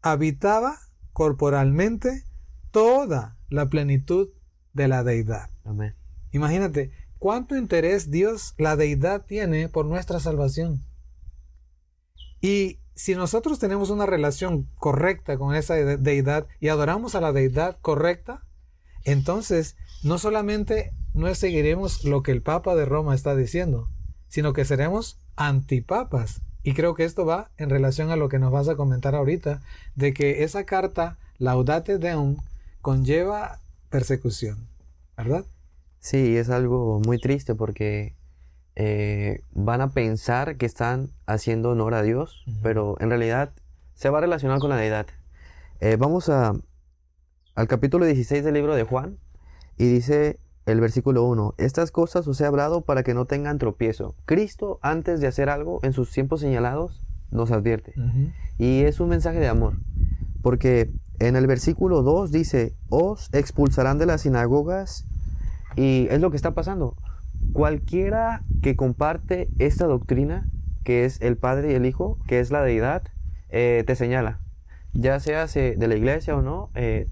habitaba 0.00 0.78
corporalmente 1.12 2.24
toda 2.70 3.36
la 3.48 3.68
plenitud 3.68 4.30
de 4.72 4.88
la 4.88 5.04
deidad. 5.04 5.50
Amén. 5.64 5.94
Imagínate 6.32 6.90
cuánto 7.18 7.56
interés 7.56 8.10
Dios, 8.10 8.54
la 8.58 8.76
deidad, 8.76 9.24
tiene 9.26 9.68
por 9.68 9.86
nuestra 9.86 10.20
salvación. 10.20 10.82
Y 12.40 12.78
si 12.94 13.14
nosotros 13.14 13.58
tenemos 13.58 13.90
una 13.90 14.06
relación 14.06 14.68
correcta 14.76 15.38
con 15.38 15.54
esa 15.54 15.74
deidad 15.74 16.46
y 16.60 16.68
adoramos 16.68 17.14
a 17.14 17.20
la 17.20 17.32
deidad 17.32 17.78
correcta, 17.80 18.42
entonces 19.04 19.76
no 20.02 20.18
solamente 20.18 20.92
no 21.14 21.32
seguiremos 21.34 22.04
lo 22.04 22.22
que 22.22 22.32
el 22.32 22.42
Papa 22.42 22.74
de 22.74 22.84
Roma 22.84 23.14
está 23.14 23.36
diciendo, 23.36 23.88
sino 24.28 24.52
que 24.52 24.64
seremos 24.64 25.18
antipapas 25.36 26.42
y 26.62 26.74
creo 26.74 26.94
que 26.94 27.04
esto 27.04 27.26
va 27.26 27.50
en 27.56 27.70
relación 27.70 28.10
a 28.10 28.16
lo 28.16 28.28
que 28.28 28.38
nos 28.38 28.52
vas 28.52 28.68
a 28.68 28.76
comentar 28.76 29.14
ahorita, 29.14 29.62
de 29.96 30.14
que 30.14 30.44
esa 30.44 30.64
carta, 30.64 31.18
Laudate 31.38 31.98
Deum, 31.98 32.36
conlleva 32.80 33.58
persecución, 33.92 34.66
¿verdad? 35.16 35.44
Sí, 36.00 36.36
es 36.36 36.50
algo 36.50 37.00
muy 37.04 37.18
triste 37.18 37.54
porque 37.54 38.16
eh, 38.74 39.44
van 39.52 39.82
a 39.82 39.90
pensar 39.90 40.56
que 40.56 40.66
están 40.66 41.10
haciendo 41.26 41.70
honor 41.70 41.94
a 41.94 42.02
Dios, 42.02 42.42
pero 42.62 42.96
en 43.00 43.10
realidad 43.10 43.52
se 43.94 44.08
va 44.08 44.18
a 44.18 44.22
relacionar 44.22 44.58
con 44.58 44.70
la 44.70 44.76
deidad. 44.76 45.06
Eh, 45.80 45.96
vamos 45.96 46.30
a, 46.30 46.54
al 47.54 47.68
capítulo 47.68 48.06
16 48.06 48.42
del 48.42 48.54
libro 48.54 48.74
de 48.74 48.84
Juan 48.84 49.18
y 49.76 49.84
dice 49.84 50.40
el 50.64 50.80
versículo 50.80 51.24
1, 51.24 51.54
estas 51.58 51.90
cosas 51.90 52.26
os 52.26 52.40
he 52.40 52.46
hablado 52.46 52.80
para 52.80 53.02
que 53.02 53.14
no 53.14 53.26
tengan 53.26 53.58
tropiezo. 53.58 54.14
Cristo, 54.24 54.78
antes 54.80 55.20
de 55.20 55.26
hacer 55.26 55.50
algo 55.50 55.80
en 55.82 55.92
sus 55.92 56.10
tiempos 56.10 56.40
señalados, 56.40 57.04
nos 57.30 57.50
advierte. 57.50 57.94
Y 58.58 58.82
es 58.82 59.00
un 59.00 59.10
mensaje 59.10 59.38
de 59.38 59.48
amor, 59.48 59.74
porque 60.42 60.90
en 61.18 61.36
el 61.36 61.46
versículo 61.46 62.02
2 62.02 62.32
dice, 62.32 62.74
os 62.88 63.28
expulsarán 63.32 63.98
de 63.98 64.06
las 64.06 64.22
sinagogas, 64.22 65.06
y 65.76 66.08
es 66.10 66.20
lo 66.20 66.30
que 66.30 66.36
está 66.36 66.52
pasando. 66.52 66.96
Cualquiera 67.52 68.42
que 68.62 68.76
comparte 68.76 69.48
esta 69.58 69.86
doctrina, 69.86 70.48
que 70.84 71.04
es 71.04 71.20
el 71.20 71.36
Padre 71.36 71.72
y 71.72 71.74
el 71.74 71.86
Hijo, 71.86 72.18
que 72.26 72.40
es 72.40 72.50
la 72.50 72.62
deidad, 72.62 73.02
eh, 73.48 73.84
te 73.86 73.96
señala. 73.96 74.40
Ya 74.92 75.18
sea 75.20 75.46
de 75.46 75.86
la 75.88 75.94
iglesia 75.94 76.36
o 76.36 76.42
no, 76.42 76.70
eh, 76.74 77.08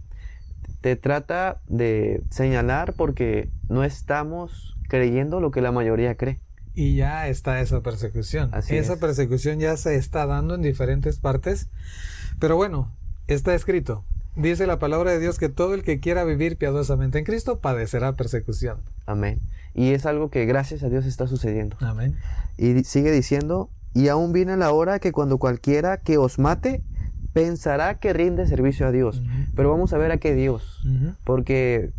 te 0.80 0.96
trata 0.96 1.60
de 1.66 2.22
señalar 2.30 2.94
porque 2.94 3.50
no 3.68 3.84
estamos 3.84 4.76
creyendo 4.88 5.40
lo 5.40 5.50
que 5.50 5.60
la 5.60 5.72
mayoría 5.72 6.16
cree. 6.16 6.40
Y 6.74 6.96
ya 6.96 7.28
está 7.28 7.60
esa 7.60 7.82
persecución. 7.82 8.50
esa 8.68 8.96
persecución 8.96 9.58
ya 9.58 9.76
se 9.76 9.96
está 9.96 10.26
dando 10.26 10.54
en 10.54 10.62
diferentes 10.62 11.18
partes. 11.18 11.68
Pero 12.38 12.56
bueno, 12.56 12.92
está 13.34 13.54
escrito. 13.54 14.04
Dice 14.36 14.66
la 14.66 14.78
palabra 14.78 15.10
de 15.10 15.18
Dios 15.18 15.38
que 15.38 15.48
todo 15.48 15.74
el 15.74 15.82
que 15.82 16.00
quiera 16.00 16.24
vivir 16.24 16.56
piadosamente 16.56 17.18
en 17.18 17.24
Cristo 17.24 17.58
padecerá 17.58 18.12
persecución. 18.14 18.78
Amén. 19.06 19.40
Y 19.74 19.90
es 19.90 20.06
algo 20.06 20.30
que 20.30 20.46
gracias 20.46 20.82
a 20.82 20.88
Dios 20.88 21.04
está 21.04 21.26
sucediendo. 21.26 21.76
Amén. 21.80 22.16
Y 22.56 22.84
sigue 22.84 23.10
diciendo, 23.10 23.70
y 23.92 24.08
aún 24.08 24.32
viene 24.32 24.56
la 24.56 24.72
hora 24.72 24.98
que 24.98 25.12
cuando 25.12 25.38
cualquiera 25.38 25.98
que 25.98 26.16
os 26.16 26.38
mate 26.38 26.82
pensará 27.32 27.98
que 27.98 28.12
rinde 28.12 28.46
servicio 28.46 28.86
a 28.86 28.92
Dios. 28.92 29.22
Pero 29.54 29.70
vamos 29.70 29.92
a 29.92 29.98
ver 29.98 30.12
a 30.12 30.18
qué 30.18 30.34
Dios. 30.34 30.82
Porque 31.24 31.90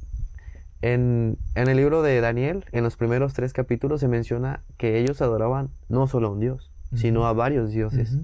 en, 0.82 1.38
el 1.56 1.78
libro 1.78 2.02
de 2.02 2.20
Daniel, 2.22 2.66
en 2.72 2.84
los 2.84 2.98
primeros 2.98 3.34
tres 3.34 3.54
capítulos, 3.54 4.00
se 4.02 4.08
menciona 4.08 4.62
que 4.78 5.00
ellos 5.00 5.22
adoraban 5.22 5.70
no 5.90 6.08
solo 6.08 6.28
a 6.28 6.32
un 6.32 6.40
Dios, 6.40 6.72
sino 6.94 7.26
a 7.26 7.34
varios 7.34 7.72
dioses. 7.72 8.18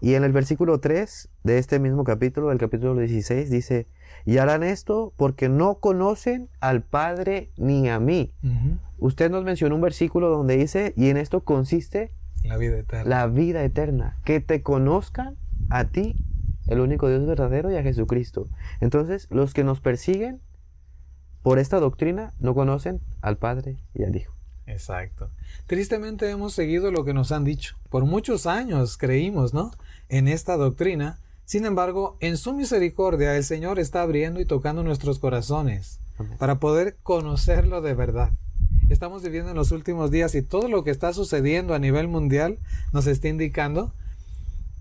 Y 0.00 0.14
en 0.14 0.24
el 0.24 0.32
versículo 0.32 0.80
3 0.80 1.28
de 1.44 1.58
este 1.58 1.78
mismo 1.78 2.04
capítulo, 2.04 2.52
el 2.52 2.58
capítulo 2.58 2.96
16, 2.96 3.50
dice, 3.50 3.86
y 4.24 4.38
harán 4.38 4.62
esto 4.62 5.12
porque 5.16 5.48
no 5.48 5.76
conocen 5.80 6.48
al 6.60 6.82
Padre 6.82 7.50
ni 7.56 7.88
a 7.88 7.98
mí. 7.98 8.32
Usted 8.98 9.30
nos 9.30 9.44
mencionó 9.44 9.74
un 9.74 9.80
versículo 9.80 10.28
donde 10.28 10.56
dice, 10.56 10.92
y 10.96 11.08
en 11.08 11.16
esto 11.16 11.42
consiste 11.42 12.12
la 12.44 12.56
vida 12.56 12.78
eterna. 12.78 13.08
La 13.08 13.26
vida 13.26 13.64
eterna. 13.64 14.16
Que 14.24 14.40
te 14.40 14.62
conozcan 14.62 15.36
a 15.70 15.84
ti 15.84 16.16
el 16.66 16.80
único 16.80 17.08
Dios 17.08 17.26
verdadero 17.26 17.70
y 17.72 17.76
a 17.76 17.82
Jesucristo. 17.82 18.46
Entonces, 18.80 19.26
los 19.30 19.54
que 19.54 19.64
nos 19.64 19.80
persiguen 19.80 20.40
por 21.42 21.58
esta 21.58 21.80
doctrina 21.80 22.34
no 22.38 22.54
conocen 22.54 23.00
al 23.22 23.38
Padre 23.38 23.78
y 23.94 24.04
al 24.04 24.14
Hijo. 24.14 24.37
Exacto. 24.68 25.30
Tristemente 25.66 26.30
hemos 26.30 26.52
seguido 26.52 26.90
lo 26.90 27.04
que 27.04 27.14
nos 27.14 27.32
han 27.32 27.44
dicho. 27.44 27.76
Por 27.88 28.04
muchos 28.04 28.46
años 28.46 28.96
creímos, 28.96 29.54
¿no? 29.54 29.70
En 30.08 30.28
esta 30.28 30.56
doctrina. 30.56 31.18
Sin 31.44 31.64
embargo, 31.64 32.16
en 32.20 32.36
su 32.36 32.52
misericordia 32.52 33.34
el 33.36 33.44
Señor 33.44 33.78
está 33.78 34.02
abriendo 34.02 34.40
y 34.40 34.44
tocando 34.44 34.82
nuestros 34.82 35.18
corazones 35.18 36.00
para 36.38 36.58
poder 36.58 36.96
conocerlo 37.02 37.80
de 37.80 37.94
verdad. 37.94 38.32
Estamos 38.90 39.22
viviendo 39.22 39.50
en 39.50 39.56
los 39.56 39.70
últimos 39.72 40.10
días 40.10 40.34
y 40.34 40.42
todo 40.42 40.68
lo 40.68 40.84
que 40.84 40.90
está 40.90 41.12
sucediendo 41.12 41.74
a 41.74 41.78
nivel 41.78 42.08
mundial 42.08 42.58
nos 42.92 43.06
está 43.06 43.28
indicando 43.28 43.94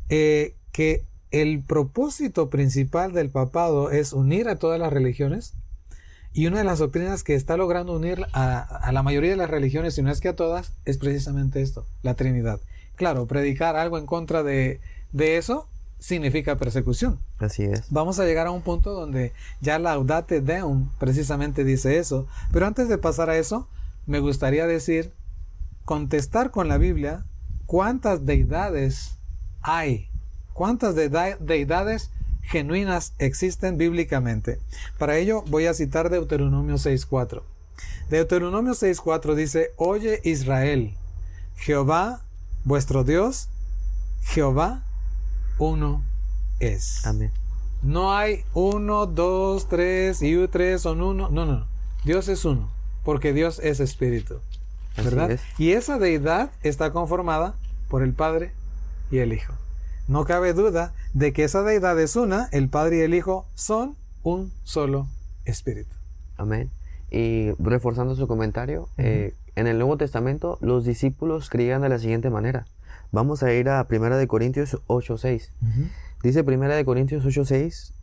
eh, 0.09 0.55
que 0.71 1.05
el 1.31 1.61
propósito 1.61 2.49
principal 2.49 3.13
del 3.13 3.29
papado 3.29 3.91
es 3.91 4.13
unir 4.13 4.49
a 4.49 4.57
todas 4.57 4.79
las 4.79 4.91
religiones 4.91 5.53
y 6.33 6.47
una 6.47 6.59
de 6.59 6.63
las 6.63 6.79
doctrinas 6.79 7.23
que 7.23 7.35
está 7.35 7.57
logrando 7.57 7.95
unir 7.95 8.25
a, 8.33 8.91
la 8.91 9.03
mayoría 9.03 9.31
de 9.31 9.37
las 9.37 9.49
religiones, 9.49 9.95
si 9.95 10.01
no 10.01 10.11
es 10.11 10.21
que 10.21 10.29
a 10.29 10.35
todas, 10.35 10.73
es 10.85 10.97
precisamente 10.97 11.61
esto, 11.61 11.85
la 12.03 12.13
Trinidad. 12.13 12.59
Claro, 12.95 13.25
predicar 13.27 13.75
algo 13.75 13.97
en 13.97 14.05
contra 14.05 14.43
de, 14.43 14.79
de 15.11 15.37
eso 15.37 15.67
significa 15.99 16.57
persecución. 16.57 17.19
Así 17.39 17.63
es. 17.63 17.85
Vamos 17.89 18.19
a 18.19 18.25
llegar 18.25 18.47
a 18.47 18.51
un 18.51 18.61
punto 18.61 18.93
donde 18.93 19.33
ya 19.61 19.79
la 19.79 19.93
Audate 19.93 20.41
Deum 20.41 20.89
precisamente 20.99 21.63
dice 21.63 21.97
eso. 21.97 22.27
Pero 22.51 22.67
antes 22.67 22.87
de 22.87 22.97
pasar 22.97 23.29
a 23.29 23.37
eso, 23.37 23.67
me 24.05 24.19
gustaría 24.19 24.67
decir 24.67 25.11
contestar 25.85 26.51
con 26.51 26.67
la 26.67 26.77
Biblia 26.77 27.23
cuántas 27.65 28.25
deidades 28.25 29.17
hay, 29.61 30.09
cuántas 30.53 30.95
deidades 30.95 32.11
genuinas 32.47 33.13
existen 33.19 33.77
bíblicamente. 33.77 34.59
Para 34.97 35.17
ello 35.17 35.43
voy 35.47 35.67
a 35.67 35.73
citar 35.73 36.09
Deuteronomio 36.09 36.75
6.4. 36.75 37.43
Deuteronomio 38.09 38.73
6.4 38.73 39.35
dice, 39.35 39.71
Oye 39.75 40.21
Israel, 40.23 40.95
Jehová, 41.57 42.21
vuestro 42.63 43.03
Dios, 43.03 43.49
Jehová, 44.23 44.83
uno 45.57 46.03
es. 46.59 47.05
Amén. 47.05 47.31
No 47.83 48.15
hay 48.15 48.43
uno, 48.53 49.05
dos, 49.05 49.67
tres 49.67 50.21
y 50.21 50.47
tres 50.47 50.81
son 50.81 51.01
uno. 51.01 51.29
No, 51.29 51.45
no. 51.45 51.67
Dios 52.03 52.27
es 52.27 52.45
uno, 52.45 52.71
porque 53.03 53.33
Dios 53.33 53.59
es 53.59 53.79
espíritu. 53.79 54.39
¿Verdad? 54.95 55.39
Y 55.59 55.71
esa 55.73 55.99
deidad 55.99 56.51
está 56.63 56.91
conformada 56.91 57.55
por 57.87 58.01
el 58.01 58.13
Padre 58.13 58.51
y 59.11 59.19
el 59.19 59.33
Hijo. 59.33 59.53
No 60.07 60.23
cabe 60.23 60.53
duda 60.53 60.93
de 61.13 61.33
que 61.33 61.43
esa 61.43 61.63
deidad 61.63 61.99
es 61.99 62.15
una, 62.15 62.47
el 62.51 62.69
Padre 62.69 62.97
y 62.97 63.01
el 63.01 63.13
Hijo 63.13 63.45
son 63.55 63.97
un 64.23 64.53
solo 64.63 65.07
espíritu. 65.45 65.95
Amén. 66.37 66.69
Y 67.11 67.51
reforzando 67.59 68.15
su 68.15 68.27
comentario, 68.27 68.89
eh, 68.97 69.33
en 69.55 69.67
el 69.67 69.77
Nuevo 69.77 69.97
Testamento 69.97 70.57
los 70.61 70.85
discípulos 70.85 71.49
creían 71.49 71.81
de 71.81 71.89
la 71.89 71.99
siguiente 71.99 72.29
manera. 72.29 72.65
Vamos 73.11 73.43
a 73.43 73.53
ir 73.53 73.69
a 73.69 73.85
1 73.89 74.27
Corintios 74.27 74.77
8.6. 74.87 75.49
Dice 76.23 76.41
1 76.41 76.85
Corintios 76.85 77.25
8.6, 77.25 77.93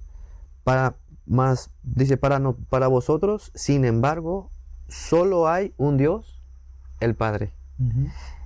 para 0.62 0.96
más, 1.26 1.70
dice, 1.82 2.16
para, 2.16 2.38
no, 2.38 2.56
para 2.68 2.88
vosotros, 2.88 3.50
sin 3.54 3.84
embargo, 3.84 4.50
solo 4.88 5.48
hay 5.48 5.74
un 5.76 5.96
Dios, 5.96 6.42
el 7.00 7.14
Padre, 7.14 7.52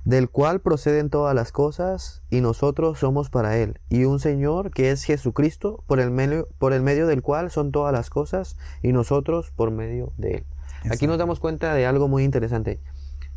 del 0.09 0.31
cual 0.31 0.61
proceden 0.62 1.11
todas 1.11 1.35
las 1.35 1.53
cosas 1.53 2.23
y 2.31 2.40
nosotros 2.40 2.99
somos 2.99 3.29
para 3.29 3.59
Él, 3.59 3.79
y 3.90 4.05
un 4.05 4.21
Señor 4.21 4.71
que 4.71 4.90
es 4.90 5.05
Jesucristo, 5.05 5.85
por 5.87 6.01
el, 6.01 6.11
medio, 6.11 6.49
por 6.57 6.73
el 6.73 6.81
medio 6.81 7.07
del 7.07 7.21
cual 7.21 7.51
son 7.51 7.73
todas 7.73 7.92
las 7.92 8.09
cosas 8.09 8.57
y 8.83 8.92
nosotros 8.92 9.53
por 9.55 9.71
medio 9.71 10.14
de 10.16 10.37
Él. 10.37 10.47
Aquí 10.90 11.07
nos 11.07 11.18
damos 11.18 11.40
cuenta 11.40 11.75
de 11.75 11.85
algo 11.85 12.09
muy 12.09 12.25
interesante. 12.25 12.81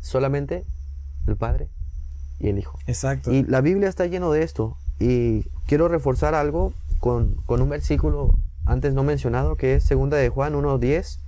Solamente 0.00 0.64
el 1.26 1.36
Padre 1.36 1.68
y 2.38 2.48
el 2.48 2.58
Hijo. 2.58 2.78
Exacto. 2.86 3.30
Y 3.30 3.42
la 3.42 3.60
Biblia 3.60 3.90
está 3.90 4.06
lleno 4.06 4.32
de 4.32 4.42
esto. 4.42 4.78
Y 4.98 5.42
quiero 5.66 5.88
reforzar 5.88 6.34
algo 6.34 6.72
con, 7.00 7.36
un 7.46 7.68
versículo 7.68 8.38
antes 8.64 8.94
no 8.94 9.02
mencionado, 9.02 9.56
que 9.56 9.74
es 9.74 9.84
segunda 9.84 10.16
de 10.16 10.30
Juan 10.30 10.54
1.10. 10.54 11.18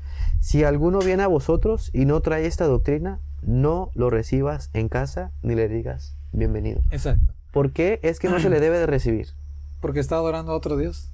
Si 0.40 0.64
alguno 0.64 1.00
viene 1.00 1.22
a 1.22 1.26
vosotros 1.28 1.90
y 1.92 2.06
no 2.06 2.22
trae 2.22 2.46
esta 2.46 2.64
doctrina, 2.64 3.20
no 3.46 3.90
lo 3.94 4.10
recibas 4.10 4.70
en 4.72 4.88
casa 4.88 5.32
ni 5.42 5.54
le 5.54 5.68
digas 5.68 6.16
bienvenido. 6.32 6.80
Exacto. 6.90 7.32
¿Por 7.50 7.72
qué 7.72 8.00
es 8.02 8.18
que 8.18 8.28
no 8.28 8.40
se 8.40 8.50
le 8.50 8.60
debe 8.60 8.78
de 8.78 8.86
recibir? 8.86 9.28
Porque 9.80 10.00
está 10.00 10.16
adorando 10.16 10.52
a 10.52 10.56
otro 10.56 10.76
Dios. 10.76 11.10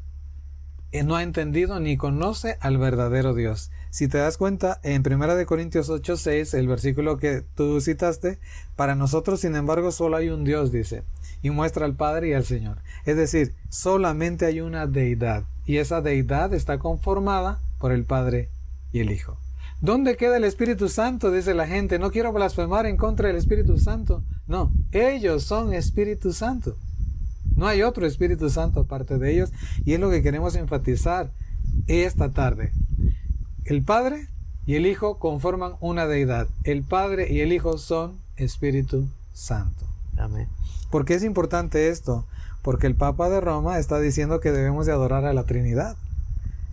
Y 0.92 1.02
no 1.02 1.14
ha 1.14 1.22
entendido 1.22 1.78
ni 1.78 1.96
conoce 1.96 2.56
al 2.60 2.78
verdadero 2.78 3.32
Dios. 3.34 3.70
Si 3.90 4.08
te 4.08 4.18
das 4.18 4.36
cuenta, 4.36 4.80
en 4.82 5.04
1 5.06 5.46
Corintios 5.46 5.88
8, 5.88 6.16
6, 6.16 6.54
el 6.54 6.66
versículo 6.66 7.16
que 7.16 7.42
tú 7.54 7.80
citaste, 7.80 8.40
para 8.74 8.96
nosotros, 8.96 9.40
sin 9.40 9.54
embargo, 9.54 9.92
solo 9.92 10.16
hay 10.16 10.30
un 10.30 10.44
Dios, 10.44 10.72
dice, 10.72 11.04
y 11.42 11.50
muestra 11.50 11.86
al 11.86 11.94
Padre 11.94 12.28
y 12.30 12.32
al 12.32 12.44
Señor. 12.44 12.78
Es 13.04 13.16
decir, 13.16 13.54
solamente 13.68 14.46
hay 14.46 14.60
una 14.60 14.88
deidad, 14.88 15.44
y 15.64 15.76
esa 15.76 16.00
deidad 16.00 16.54
está 16.54 16.78
conformada 16.78 17.60
por 17.78 17.92
el 17.92 18.04
Padre 18.04 18.48
y 18.92 19.00
el 19.00 19.12
Hijo. 19.12 19.38
¿Dónde 19.80 20.16
queda 20.16 20.36
el 20.36 20.44
Espíritu 20.44 20.90
Santo? 20.90 21.30
Dice 21.30 21.54
la 21.54 21.66
gente. 21.66 21.98
No 21.98 22.10
quiero 22.10 22.32
blasfemar 22.32 22.84
en 22.84 22.98
contra 22.98 23.28
del 23.28 23.36
Espíritu 23.36 23.78
Santo. 23.78 24.22
No, 24.46 24.72
ellos 24.92 25.44
son 25.44 25.72
Espíritu 25.72 26.32
Santo. 26.32 26.76
No 27.56 27.66
hay 27.66 27.82
otro 27.82 28.06
Espíritu 28.06 28.50
Santo 28.50 28.80
aparte 28.80 29.18
de 29.18 29.32
ellos 29.32 29.52
y 29.84 29.94
es 29.94 30.00
lo 30.00 30.10
que 30.10 30.22
queremos 30.22 30.54
enfatizar 30.54 31.32
esta 31.86 32.30
tarde. 32.30 32.72
El 33.64 33.82
Padre 33.82 34.28
y 34.66 34.74
el 34.74 34.86
Hijo 34.86 35.18
conforman 35.18 35.72
una 35.80 36.06
deidad. 36.06 36.48
El 36.64 36.82
Padre 36.82 37.32
y 37.32 37.40
el 37.40 37.52
Hijo 37.52 37.78
son 37.78 38.20
Espíritu 38.36 39.08
Santo. 39.32 39.86
Amén. 40.18 40.48
¿Por 40.90 41.04
qué 41.04 41.14
es 41.14 41.24
importante 41.24 41.88
esto? 41.88 42.26
Porque 42.62 42.86
el 42.86 42.96
Papa 42.96 43.30
de 43.30 43.40
Roma 43.40 43.78
está 43.78 43.98
diciendo 43.98 44.40
que 44.40 44.52
debemos 44.52 44.84
de 44.84 44.92
adorar 44.92 45.24
a 45.24 45.32
la 45.32 45.44
Trinidad. 45.44 45.96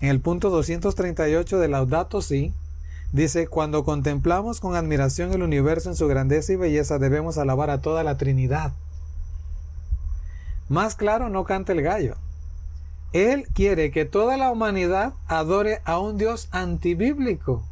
En 0.01 0.09
el 0.09 0.19
punto 0.19 0.49
238 0.49 1.57
de 1.57 1.67
Laudato 1.67 2.21
Si, 2.21 2.53
dice, 3.11 3.47
cuando 3.47 3.83
contemplamos 3.83 4.59
con 4.59 4.75
admiración 4.75 5.33
el 5.33 5.43
universo 5.43 5.89
en 5.89 5.95
su 5.95 6.07
grandeza 6.07 6.53
y 6.53 6.55
belleza, 6.55 6.99
debemos 6.99 7.37
alabar 7.37 7.69
a 7.69 7.81
toda 7.81 8.03
la 8.03 8.17
Trinidad. 8.17 8.73
Más 10.69 10.95
claro 10.95 11.29
no 11.29 11.45
canta 11.45 11.71
el 11.71 11.81
gallo. 11.81 12.15
Él 13.13 13.47
quiere 13.53 13.91
que 13.91 14.05
toda 14.05 14.35
la 14.37 14.51
humanidad 14.51 15.13
adore 15.27 15.81
a 15.85 15.97
un 15.99 16.17
Dios 16.17 16.49
antibíblico, 16.51 17.63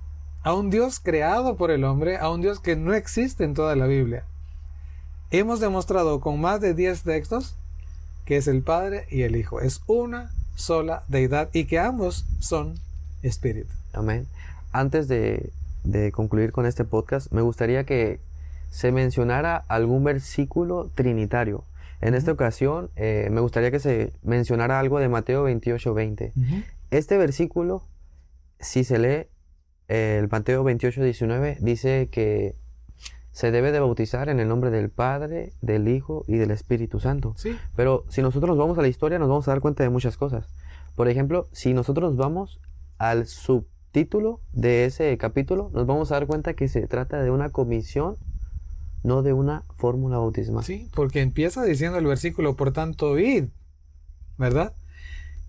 a 0.43 0.53
un 0.53 0.69
Dios 0.69 0.99
creado 0.99 1.57
por 1.57 1.71
el 1.71 1.83
hombre, 1.83 2.17
a 2.17 2.29
un 2.29 2.41
Dios 2.41 2.59
que 2.59 2.75
no 2.75 2.93
existe 2.93 3.43
en 3.43 3.53
toda 3.53 3.75
la 3.75 3.85
Biblia. 3.85 4.23
Hemos 5.31 5.59
demostrado 5.59 6.21
con 6.21 6.39
más 6.39 6.61
de 6.61 6.73
10 6.73 7.03
textos 7.03 7.55
que 8.25 8.37
es 8.37 8.47
el 8.47 8.63
Padre 8.63 9.05
y 9.09 9.21
el 9.21 9.35
Hijo. 9.35 9.61
Es 9.61 9.81
una 9.87 10.31
sola 10.55 11.03
deidad 11.07 11.49
y 11.53 11.65
que 11.65 11.79
ambos 11.79 12.25
son 12.39 12.79
espíritu. 13.21 13.73
Amén. 13.93 14.27
Antes 14.75 15.07
de, 15.07 15.51
de 15.83 16.11
concluir 16.11 16.51
con 16.51 16.65
este 16.65 16.83
podcast, 16.83 17.31
me 17.31 17.41
gustaría 17.41 17.85
que 17.85 18.19
se 18.69 18.91
mencionara 18.91 19.55
algún 19.55 20.03
versículo 20.03 20.91
trinitario 20.95 21.63
en 22.01 22.13
esta 22.13 22.31
ocasión 22.31 22.91
eh, 22.95 23.29
me 23.31 23.41
gustaría 23.41 23.71
que 23.71 23.79
se 23.79 24.13
mencionara 24.21 24.79
algo 24.79 24.99
de 24.99 25.09
Mateo 25.09 25.43
28, 25.43 25.93
20. 25.93 26.33
Este 26.91 27.17
versículo, 27.17 27.83
si 28.59 28.83
se 28.83 28.99
lee 28.99 29.27
eh, 29.87 30.19
el 30.19 30.27
Mateo 30.29 30.63
28, 30.63 31.03
19, 31.03 31.57
dice 31.61 32.09
que 32.11 32.55
se 33.31 33.51
debe 33.51 33.71
de 33.71 33.79
bautizar 33.79 34.29
en 34.29 34.39
el 34.39 34.47
nombre 34.47 34.71
del 34.71 34.89
Padre, 34.89 35.53
del 35.61 35.87
Hijo 35.87 36.23
y 36.27 36.37
del 36.37 36.51
Espíritu 36.51 36.99
Santo. 36.99 37.33
Sí. 37.37 37.57
Pero 37.75 38.05
si 38.09 38.21
nosotros 38.21 38.57
vamos 38.57 38.77
a 38.77 38.81
la 38.81 38.87
historia 38.87 39.19
nos 39.19 39.29
vamos 39.29 39.47
a 39.47 39.51
dar 39.51 39.61
cuenta 39.61 39.83
de 39.83 39.89
muchas 39.89 40.15
cosas. 40.15 40.47
Por 40.95 41.09
ejemplo, 41.09 41.49
si 41.51 41.73
nosotros 41.73 42.15
vamos 42.15 42.61
al 42.97 43.25
subtítulo 43.95 44.41
de 44.51 44.83
ese 44.83 45.17
capítulo, 45.17 45.71
nos 45.73 45.85
vamos 45.85 46.11
a 46.11 46.15
dar 46.15 46.27
cuenta 46.27 46.53
que 46.53 46.67
se 46.67 46.85
trata 46.85 47.23
de 47.23 47.31
una 47.31 47.51
comisión 47.51 48.17
no 49.03 49.21
de 49.21 49.31
una 49.31 49.63
fórmula 49.77 50.17
bautismal. 50.17 50.65
Sí, 50.65 50.89
porque 50.93 51.21
empieza 51.21 51.63
diciendo 51.63 51.97
el 51.97 52.05
versículo, 52.05 52.57
por 52.57 52.73
tanto, 52.73 53.17
id, 53.17 53.45
¿verdad? 54.37 54.75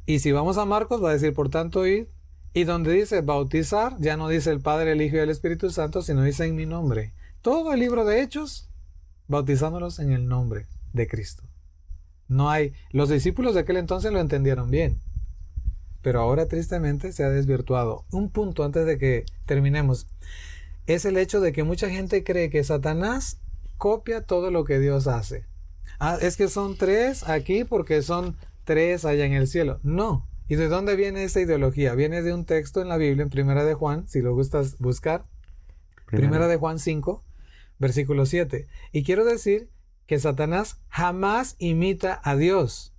Y 0.05 0.21
si 0.21 0.31
vamos 0.31 0.59
a 0.59 0.65
Marcos, 0.65 1.03
va 1.03 1.11
a 1.11 1.15
decir, 1.15 1.33
por 1.35 1.49
tanto, 1.49 1.87
id. 1.87 2.07
Y 2.53 2.65
donde 2.65 2.93
dice 2.93 3.21
bautizar, 3.21 3.97
ya 3.99 4.17
no 4.17 4.29
dice 4.29 4.51
el 4.51 4.61
Padre, 4.61 4.93
el 4.93 5.03
Hijo 5.03 5.17
y 5.17 5.21
el 5.21 5.31
Espíritu 5.31 5.71
Santo, 5.71 6.03
sino 6.03 6.23
dice 6.23 6.45
en 6.45 6.55
mi 6.55 6.67
nombre. 6.67 7.15
Todo 7.43 7.73
el 7.73 7.81
libro 7.81 8.05
de 8.05 8.23
Hechos, 8.23 8.71
bautizándolos 9.27 9.99
en 9.99 10.13
el 10.13 10.29
nombre 10.29 10.67
de 10.93 11.09
Cristo. 11.09 11.43
No 12.29 12.49
hay. 12.51 12.75
Los 12.93 13.09
discípulos 13.09 13.55
de 13.55 13.61
aquel 13.61 13.77
entonces 13.79 14.13
lo 14.13 14.21
entendieron 14.21 14.71
bien. 14.71 15.01
Pero 16.07 16.21
ahora 16.21 16.47
tristemente 16.47 17.11
se 17.11 17.25
ha 17.25 17.31
desvirtuado. 17.31 18.05
Un 18.13 18.31
punto 18.31 18.63
antes 18.63 18.87
de 18.87 18.97
que 18.97 19.25
terminemos 19.45 20.07
es 20.87 21.05
el 21.05 21.17
hecho 21.17 21.41
de 21.41 21.53
que 21.53 21.65
mucha 21.65 21.91
gente 21.91 22.23
cree 22.23 22.49
que 22.49 22.63
Satanás 22.63 23.41
copia 23.77 24.23
todo 24.23 24.53
lo 24.53 24.63
que 24.63 24.79
Dios 24.79 25.09
hace. 25.09 25.47
Ah, 25.99 26.17
es 26.21 26.37
que 26.37 26.47
son 26.47 26.79
tres 26.79 27.29
aquí 27.29 27.65
porque 27.65 28.03
son 28.03 28.37
tres 28.63 29.05
allá 29.05 29.25
en 29.25 29.33
el 29.33 29.49
cielo. 29.49 29.81
No. 29.83 30.29
¿Y 30.47 30.55
de 30.55 30.69
dónde 30.69 30.95
viene 30.95 31.25
esa 31.25 31.41
ideología? 31.41 31.97
Viene 31.97 32.23
de 32.23 32.33
un 32.33 32.45
texto 32.45 32.81
en 32.81 32.89
la 32.89 32.99
Biblia, 32.99 33.25
en 33.25 33.31
Primera 33.31 33.65
de 33.65 33.75
Juan, 33.75 34.07
si 34.07 34.23
lo 34.23 34.33
gustas 34.33 34.79
buscar. 34.79 35.25
Primera, 36.07 36.47
de 36.47 36.57
Juan 36.57 36.79
5, 36.79 37.25
versículo 37.81 38.27
7. 38.27 38.69
Y 38.93 39.03
quiero 39.03 39.25
decir 39.25 39.71
que 40.07 40.21
Satanás 40.21 40.79
jamás 40.89 41.57
imita 41.59 42.21
a 42.23 42.37
Dios. 42.37 42.93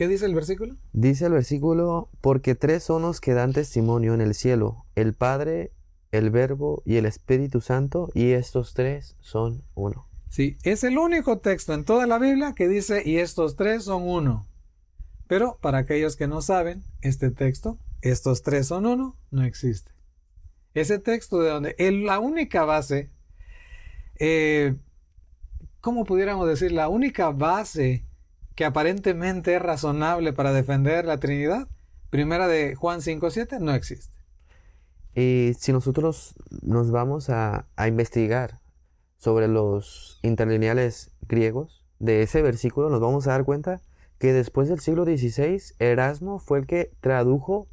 ¿Qué 0.00 0.08
dice 0.08 0.24
el 0.24 0.34
versículo? 0.34 0.76
Dice 0.94 1.26
el 1.26 1.32
versículo, 1.32 2.08
porque 2.22 2.54
tres 2.54 2.82
son 2.82 3.02
los 3.02 3.20
que 3.20 3.34
dan 3.34 3.52
testimonio 3.52 4.14
en 4.14 4.22
el 4.22 4.32
cielo, 4.32 4.86
el 4.94 5.12
Padre, 5.12 5.72
el 6.10 6.30
Verbo 6.30 6.82
y 6.86 6.96
el 6.96 7.04
Espíritu 7.04 7.60
Santo, 7.60 8.08
y 8.14 8.30
estos 8.30 8.72
tres 8.72 9.18
son 9.20 9.62
uno. 9.74 10.08
Sí, 10.30 10.56
es 10.62 10.84
el 10.84 10.96
único 10.96 11.40
texto 11.40 11.74
en 11.74 11.84
toda 11.84 12.06
la 12.06 12.18
Biblia 12.18 12.54
que 12.54 12.66
dice, 12.66 13.02
y 13.04 13.18
estos 13.18 13.56
tres 13.56 13.84
son 13.84 14.08
uno. 14.08 14.46
Pero 15.26 15.58
para 15.60 15.76
aquellos 15.76 16.16
que 16.16 16.26
no 16.26 16.40
saben, 16.40 16.82
este 17.02 17.30
texto, 17.30 17.76
estos 18.00 18.40
tres 18.42 18.68
son 18.68 18.86
uno, 18.86 19.18
no 19.30 19.42
existe. 19.42 19.92
Ese 20.72 20.98
texto 20.98 21.40
de 21.40 21.50
donde 21.50 21.74
es 21.76 21.92
la 21.92 22.20
única 22.20 22.64
base, 22.64 23.10
eh, 24.18 24.76
¿cómo 25.82 26.06
pudiéramos 26.06 26.48
decir? 26.48 26.72
La 26.72 26.88
única 26.88 27.32
base 27.32 28.06
que 28.54 28.64
aparentemente 28.64 29.54
es 29.54 29.62
razonable 29.62 30.32
para 30.32 30.52
defender 30.52 31.04
la 31.04 31.18
Trinidad, 31.18 31.68
primera 32.10 32.48
de 32.48 32.74
Juan 32.74 33.00
5.7, 33.00 33.58
no 33.60 33.74
existe. 33.74 34.20
Y 35.14 35.52
si 35.58 35.72
nosotros 35.72 36.34
nos 36.62 36.90
vamos 36.90 37.30
a, 37.30 37.66
investigar 37.86 38.60
sobre 39.18 39.48
los 39.48 40.18
interlineales 40.22 41.10
griegos 41.28 41.84
de 41.98 42.22
ese 42.22 42.42
versículo, 42.42 42.90
nos 42.90 43.00
vamos 43.00 43.26
a 43.26 43.32
dar 43.32 43.44
cuenta 43.44 43.80
que 44.18 44.32
después 44.32 44.68
del 44.68 44.80
siglo 44.80 45.04
XVI, 45.04 45.60
Erasmo 45.78 46.38
fue 46.38 46.58
el 46.60 46.66
que 46.66 46.92
tradujo 47.00 47.68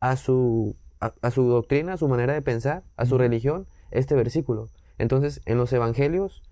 a 0.00 0.16
su, 0.16 0.76
a, 1.00 1.30
su 1.30 1.44
doctrina, 1.44 1.94
a 1.94 1.98
su 1.98 2.08
manera 2.08 2.32
de 2.32 2.42
pensar, 2.42 2.84
a 2.96 3.04
su 3.04 3.18
religión, 3.18 3.66
este 3.90 4.14
versículo. 4.14 4.68
Entonces, 4.96 5.40
en 5.44 5.58
los 5.58 5.72
evangelios 5.72 6.42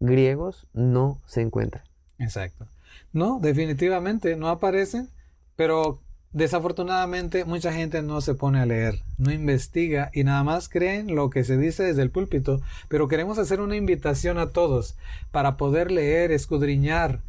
griegos 0.00 0.68
no 0.72 1.20
se 1.26 1.40
encuentra. 1.40 1.84
Exacto. 2.18 2.66
No, 3.12 3.38
definitivamente 3.40 4.36
no 4.36 4.48
aparecen, 4.48 5.08
pero 5.56 6.00
desafortunadamente 6.32 7.44
mucha 7.44 7.72
gente 7.72 8.02
no 8.02 8.20
se 8.20 8.34
pone 8.34 8.60
a 8.60 8.66
leer, 8.66 9.02
no 9.16 9.32
investiga 9.32 10.10
y 10.12 10.24
nada 10.24 10.44
más 10.44 10.68
creen 10.68 11.14
lo 11.14 11.30
que 11.30 11.42
se 11.42 11.56
dice 11.56 11.84
desde 11.84 12.02
el 12.02 12.10
púlpito, 12.10 12.60
pero 12.88 13.08
queremos 13.08 13.38
hacer 13.38 13.60
una 13.60 13.76
invitación 13.76 14.38
a 14.38 14.50
todos 14.50 14.96
para 15.30 15.56
poder 15.56 15.90
leer, 15.90 16.32
escudriñar. 16.32 17.22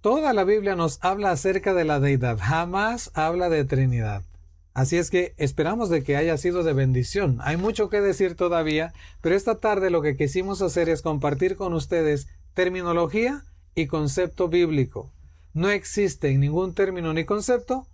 Toda 0.00 0.32
la 0.32 0.44
Biblia 0.44 0.74
nos 0.74 0.98
habla 1.02 1.30
acerca 1.30 1.74
de 1.74 1.84
la 1.84 2.00
deidad, 2.00 2.38
jamás 2.40 3.10
habla 3.14 3.48
de 3.48 3.64
Trinidad. 3.64 4.24
Así 4.72 4.96
es 4.96 5.10
que 5.10 5.34
esperamos 5.36 5.90
de 5.90 6.02
que 6.02 6.16
haya 6.16 6.36
sido 6.36 6.62
de 6.62 6.72
bendición. 6.72 7.38
Hay 7.42 7.56
mucho 7.56 7.90
que 7.90 8.00
decir 8.00 8.34
todavía, 8.34 8.92
pero 9.20 9.34
esta 9.34 9.58
tarde 9.58 9.90
lo 9.90 10.00
que 10.00 10.16
quisimos 10.16 10.62
hacer 10.62 10.88
es 10.88 11.02
compartir 11.02 11.56
con 11.56 11.74
ustedes 11.74 12.28
terminología 12.54 13.44
y 13.74 13.86
concepto 13.86 14.48
bíblico. 14.48 15.12
No 15.52 15.68
existe 15.68 16.28
en 16.28 16.40
ningún 16.40 16.74
término 16.74 17.12
ni 17.12 17.24
concepto 17.24 17.86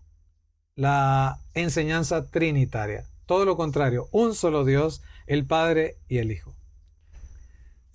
la 0.75 1.40
enseñanza 1.55 2.27
trinitaria. 2.27 3.07
Todo 3.25 3.45
lo 3.45 3.57
contrario, 3.57 4.09
un 4.12 4.35
solo 4.35 4.64
Dios, 4.64 5.03
el 5.27 5.47
Padre 5.47 5.97
y 6.09 6.19
el 6.19 6.31
Hijo. 6.31 6.55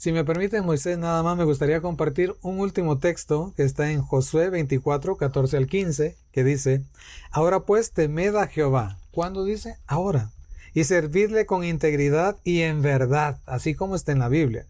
Si 0.02 0.12
me 0.12 0.26
permite, 0.26 0.64
Moisés, 0.64 0.98
nada 0.98 1.22
más 1.22 1.38
me 1.38 1.44
gustaría 1.44 1.80
compartir 1.80 2.36
un 2.42 2.60
último 2.60 2.98
texto 2.98 3.54
que 3.56 3.62
está 3.62 3.92
en 3.92 4.02
Josué 4.02 4.50
24, 4.50 5.16
14 5.16 5.58
al 5.58 5.68
15, 5.68 6.18
que 6.32 6.44
dice, 6.44 6.84
Ahora 7.30 7.66
pues 7.66 7.92
temed 7.92 8.36
a 8.36 8.48
Jehová. 8.48 8.98
¿Cuándo 9.12 9.44
dice? 9.44 9.78
Ahora. 9.86 10.32
Y 10.74 10.86
servidle 10.86 11.46
con 11.46 11.64
integridad 11.64 12.38
y 12.44 12.62
en 12.62 12.82
verdad, 12.82 13.42
así 13.46 13.76
como 13.76 13.96
está 13.96 14.12
en 14.12 14.20
la 14.20 14.30
Biblia. 14.30 14.66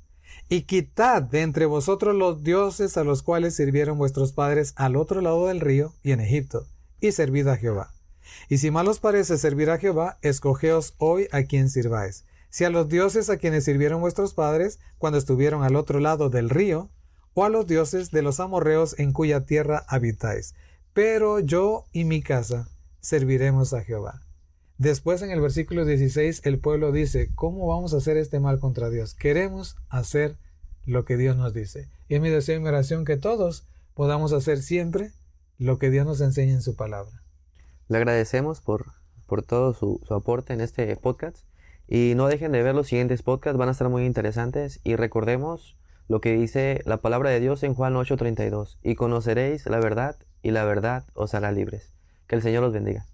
Y 0.52 0.64
quitad 0.64 1.22
de 1.22 1.44
entre 1.44 1.66
vosotros 1.66 2.14
los 2.14 2.44
dioses 2.44 2.98
a 2.98 3.06
los 3.06 3.24
cuales 3.24 3.56
sirvieron 3.56 3.98
vuestros 3.98 4.34
padres 4.34 4.74
al 4.76 4.98
otro 4.98 5.22
lado 5.22 5.48
del 5.48 5.62
río 5.62 5.94
y 6.04 6.12
en 6.12 6.20
Egipto, 6.20 6.68
y 7.00 7.14
servid 7.14 7.48
a 7.48 7.56
Jehová. 7.56 7.94
Y 8.50 8.58
si 8.58 8.70
mal 8.70 8.88
os 8.90 9.00
parece 9.00 9.38
servir 9.38 9.70
a 9.70 9.78
Jehová, 9.78 10.20
escogeos 10.22 10.94
hoy 10.98 11.28
a 11.32 11.44
quien 11.44 11.70
sirváis 11.70 12.26
si 12.52 12.66
a 12.66 12.70
los 12.70 12.90
dioses 12.90 13.30
a 13.30 13.38
quienes 13.38 13.64
sirvieron 13.64 14.02
vuestros 14.02 14.34
padres 14.34 14.80
cuando 14.98 15.18
estuvieron 15.18 15.64
al 15.64 15.78
otro 15.78 16.00
lado 16.02 16.30
del 16.30 16.50
río, 16.50 16.90
o 17.34 17.46
a 17.46 17.50
los 17.50 17.66
dioses 17.66 18.12
de 18.12 18.22
los 18.22 18.42
amorreos 18.42 19.00
en 19.00 19.14
cuya 19.14 19.46
tierra 19.46 19.86
habitáis. 19.88 20.54
Pero 20.92 21.40
yo 21.40 21.86
y 21.94 22.04
mi 22.04 22.22
casa 22.22 22.68
serviremos 23.00 23.74
a 23.74 23.82
Jehová. 23.84 24.22
Después 24.82 25.22
en 25.22 25.30
el 25.30 25.40
versículo 25.40 25.86
16 25.86 26.42
el 26.44 26.58
pueblo 26.58 26.92
dice, 26.92 27.30
¿cómo 27.36 27.68
vamos 27.68 27.94
a 27.94 27.98
hacer 27.98 28.18
este 28.18 28.40
mal 28.40 28.60
contra 28.60 28.90
Dios? 28.90 29.14
Queremos 29.14 29.76
hacer 29.90 30.38
lo 30.88 31.06
que 31.06 31.18
Dios 31.18 31.38
nos 31.38 31.54
dice. 31.54 31.88
Y 32.08 32.16
es 32.16 32.22
mi 32.22 32.30
deseo 32.30 32.58
y 32.58 32.62
mi 32.62 32.68
oración 32.68 33.06
que 33.06 33.16
todos 33.16 33.68
podamos 33.94 34.34
hacer 34.34 34.58
siempre 34.58 35.12
lo 35.60 35.78
que 35.78 35.92
Dios 35.92 36.08
nos 36.08 36.20
enseña 36.20 36.54
en 36.54 36.64
su 36.64 36.76
palabra. 36.76 37.22
Le 37.90 37.98
agradecemos 37.98 38.60
por, 38.60 38.88
por 39.28 39.44
todo 39.44 39.76
su, 39.76 40.02
su 40.04 40.16
aporte 40.16 40.54
en 40.54 40.62
este 40.62 40.96
podcast 40.96 41.46
y 41.88 42.14
no 42.16 42.28
dejen 42.28 42.52
de 42.52 42.64
ver 42.64 42.74
los 42.74 42.88
siguientes 42.88 43.22
podcasts, 43.22 43.60
van 43.60 43.70
a 43.70 43.74
estar 43.74 43.88
muy 43.88 44.04
interesantes. 44.04 44.80
Y 44.84 44.96
recordemos 44.96 45.78
lo 46.08 46.22
que 46.22 46.34
dice 46.34 46.82
la 46.86 46.98
palabra 46.98 47.30
de 47.30 47.40
Dios 47.40 47.62
en 47.62 47.76
Juan 47.76 47.94
8:32. 47.94 48.80
Y 48.82 48.96
conoceréis 48.96 49.64
la 49.68 49.80
verdad 49.80 50.16
y 50.42 50.50
la 50.50 50.66
verdad 50.66 51.06
os 51.14 51.36
hará 51.36 51.52
libres. 51.52 51.94
Que 52.26 52.34
el 52.34 52.42
Señor 52.42 52.64
los 52.64 52.74
bendiga. 52.74 53.06